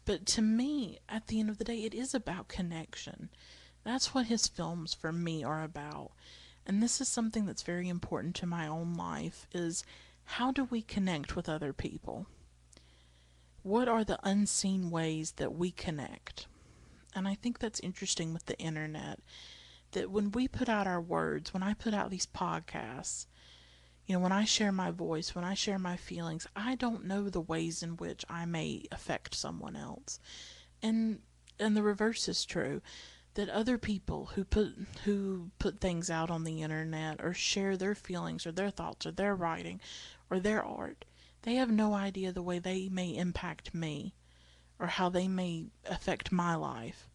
[0.04, 3.30] But to me, at the end of the day, it is about connection.
[3.84, 6.12] That's what his films for me are about.
[6.66, 9.84] And this is something that's very important to my own life is
[10.26, 12.26] how do we connect with other people?
[13.62, 16.48] What are the unseen ways that we connect?
[17.14, 19.20] And I think that's interesting with the internet
[19.92, 23.26] that when we put out our words, when I put out these podcasts,
[24.06, 27.30] you know, when I share my voice, when I share my feelings, I don't know
[27.30, 30.20] the ways in which I may affect someone else.
[30.82, 31.20] And
[31.60, 32.82] and the reverse is true
[33.36, 34.74] that other people who put
[35.04, 39.12] who put things out on the internet or share their feelings or their thoughts or
[39.12, 39.80] their writing
[40.30, 41.06] or their art,
[41.44, 44.16] they have no idea the way they may impact me
[44.80, 47.09] or how they may affect my life.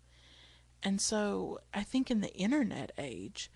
[0.85, 3.51] And so I think in the internet age,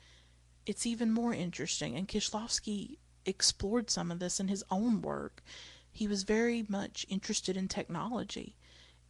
[0.65, 1.95] it's even more interesting.
[1.95, 5.43] And Kieślowski explored some of this in his own work.
[5.91, 8.57] He was very much interested in technology.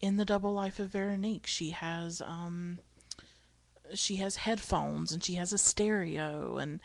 [0.00, 2.78] In the Double Life of Veronique, she has um,
[3.94, 6.80] she has headphones and she has a stereo and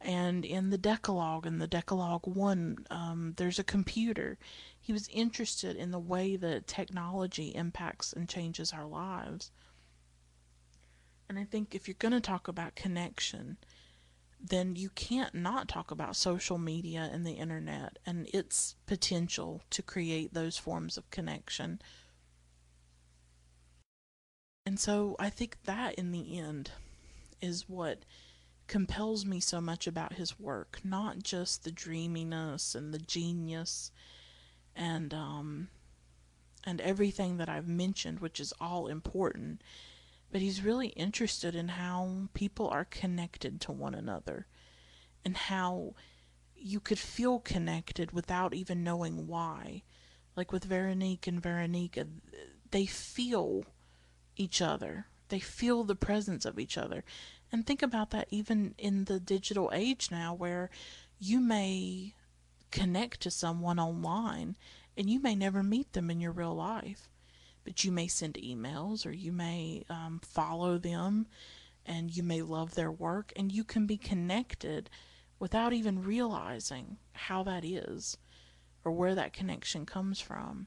[0.00, 4.36] and in the Decalogue and the Decalogue One, um, there's a computer.
[4.80, 9.52] He was interested in the way that technology impacts and changes our lives.
[11.32, 13.56] And I think if you're going to talk about connection,
[14.38, 19.80] then you can't not talk about social media and the internet and its potential to
[19.80, 21.80] create those forms of connection.
[24.66, 26.72] And so I think that in the end
[27.40, 28.04] is what
[28.66, 30.80] compels me so much about his work.
[30.84, 33.90] Not just the dreaminess and the genius
[34.76, 35.68] and um,
[36.64, 39.62] and everything that I've mentioned, which is all important,
[40.32, 44.46] but he's really interested in how people are connected to one another
[45.24, 45.94] and how
[46.56, 49.82] you could feel connected without even knowing why.
[50.34, 52.06] Like with Veronique and Veronika,
[52.70, 53.64] they feel
[54.34, 55.06] each other.
[55.28, 57.04] They feel the presence of each other.
[57.52, 60.70] And think about that even in the digital age now where
[61.18, 62.14] you may
[62.70, 64.56] connect to someone online
[64.96, 67.10] and you may never meet them in your real life.
[67.64, 71.26] But you may send emails or you may um, follow them
[71.86, 74.90] and you may love their work and you can be connected
[75.38, 78.16] without even realizing how that is
[78.84, 80.66] or where that connection comes from.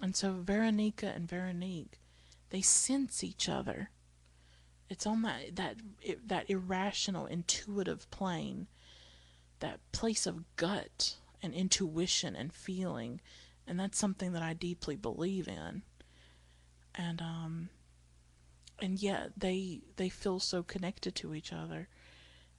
[0.00, 2.00] And so Veronika and Veronique,
[2.50, 3.90] they sense each other.
[4.88, 5.76] It's on that that
[6.26, 8.66] that irrational, intuitive plane,
[9.60, 13.20] that place of gut and intuition and feeling,
[13.66, 15.82] and that's something that I deeply believe in.
[16.94, 17.68] And um,
[18.80, 21.88] and yet they they feel so connected to each other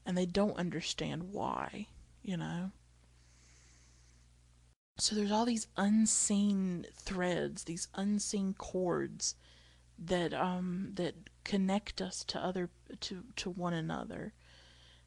[0.06, 1.88] and they don't understand why,
[2.22, 2.72] you know.
[4.98, 9.36] So there's all these unseen threads, these unseen cords
[10.00, 12.70] that um that connect us to other
[13.02, 14.34] to to one another.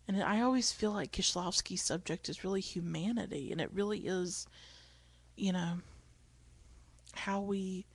[0.09, 4.47] And I always feel like Kieślowski's subject is really humanity and it really is
[5.37, 5.79] you know
[7.15, 7.87] how we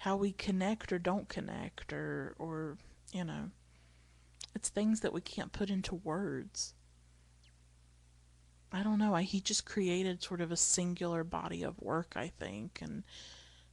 [0.00, 2.76] how we connect or don't connect or or
[3.12, 3.50] you know
[4.54, 6.74] it's things that we can't put into words.
[8.72, 9.14] I don't know.
[9.14, 13.04] I, he just created sort of a singular body of work, I think, and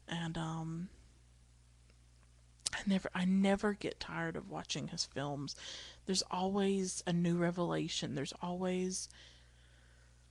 [0.07, 0.89] and um,
[2.73, 5.55] I never I never get tired of watching his films.
[6.05, 8.15] There's always a new revelation.
[8.15, 9.09] There's always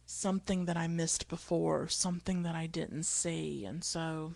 [0.07, 4.34] something that I missed before, something that I didn't see, and so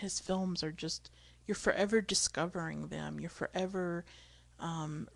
[0.00, 1.10] his films are just
[1.46, 3.18] you're forever discovering them.
[3.20, 4.04] You're forever
[4.60, 5.08] um,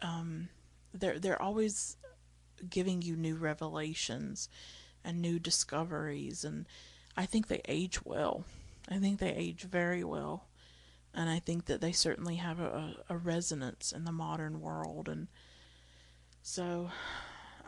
[0.00, 0.48] um,
[0.92, 1.96] they're they're always
[2.68, 4.48] giving you new revelations
[5.04, 6.66] and new discoveries, and
[7.16, 8.44] I think they age well.
[8.88, 10.46] I think they age very well,
[11.14, 15.28] and I think that they certainly have a, a resonance in the modern world, and
[16.42, 16.90] so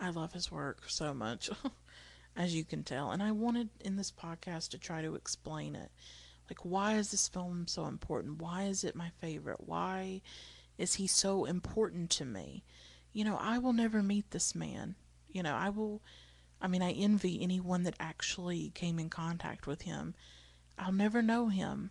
[0.01, 1.51] I love his work so much,
[2.37, 5.91] as you can tell, and I wanted in this podcast to try to explain it.
[6.49, 8.41] Like, why is this film so important?
[8.41, 9.61] Why is it my favorite?
[9.67, 10.21] Why
[10.79, 12.63] is he so important to me?
[13.13, 14.95] You know, I will never meet this man.
[15.31, 16.03] You know, I will.
[16.61, 20.15] I mean, I envy anyone that actually came in contact with him.
[20.79, 21.91] I'll never know him.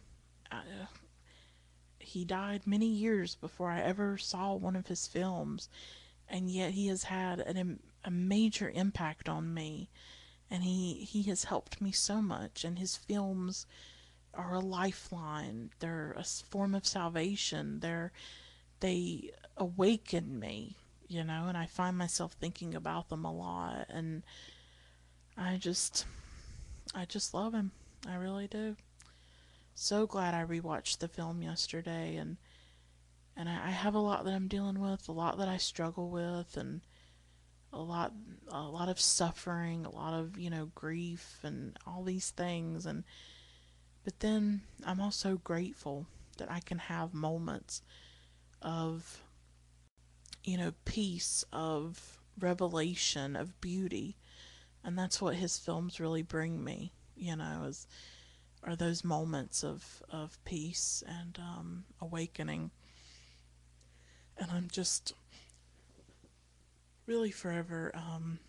[0.52, 0.86] I, uh,
[2.00, 5.70] he died many years before I ever saw one of his films,
[6.28, 9.90] and yet he has had an, a major impact on me,
[10.50, 12.64] and he he has helped me so much.
[12.64, 13.66] And his films
[14.34, 15.72] are a lifeline.
[15.80, 17.80] They're a form of salvation.
[17.80, 18.12] They're
[18.80, 20.76] they awaken me,
[21.08, 24.24] you know, and I find myself thinking about them a lot and
[25.38, 26.06] I just
[26.94, 27.72] I just love him.
[28.08, 28.76] I really do.
[29.74, 32.38] So glad I rewatched the film yesterday and
[33.38, 36.10] and I, I have a lot that I'm dealing with, a lot that I struggle
[36.10, 36.82] with and
[37.76, 38.14] a lot
[38.48, 43.04] a lot of suffering, a lot of, you know, grief and all these things and
[44.04, 46.06] but then I'm also grateful
[46.38, 47.82] that I can have moments
[48.62, 49.22] of,
[50.44, 54.16] you know, peace, of revelation, of beauty.
[54.84, 57.88] And that's what his films really bring me, you know, is
[58.64, 62.72] are those moments of, of peace and um, awakening.
[64.38, 65.14] And I'm just
[67.08, 68.40] really forever, um,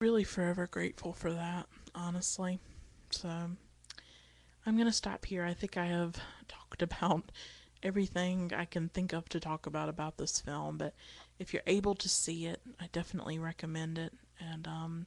[0.00, 2.58] really forever grateful for that, honestly.
[3.10, 5.44] So I'm going to stop here.
[5.44, 6.16] I think I have
[6.48, 7.30] talked about
[7.82, 10.94] everything I can think of to talk about about this film, but
[11.38, 14.12] if you're able to see it, I definitely recommend it.
[14.38, 15.06] And um,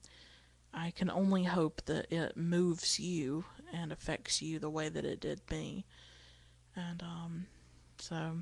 [0.74, 5.20] I can only hope that it moves you and affects you the way that it
[5.22, 5.86] did me.
[6.76, 7.46] And um,
[7.98, 8.42] so,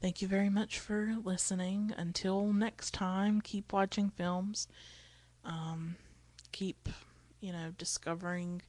[0.00, 1.92] thank you very much for listening.
[1.96, 4.68] Until next time, keep watching films.
[5.44, 5.96] Um,
[6.52, 6.88] keep,
[7.40, 8.62] you know, discovering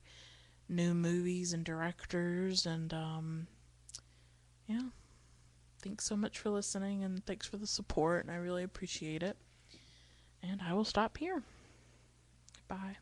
[0.72, 3.48] new movies and directors and um,
[4.68, 4.84] yeah
[5.84, 9.36] thanks so much for listening and thanks for the support and i really appreciate it
[10.42, 11.44] and i will stop here
[12.70, 12.96] bye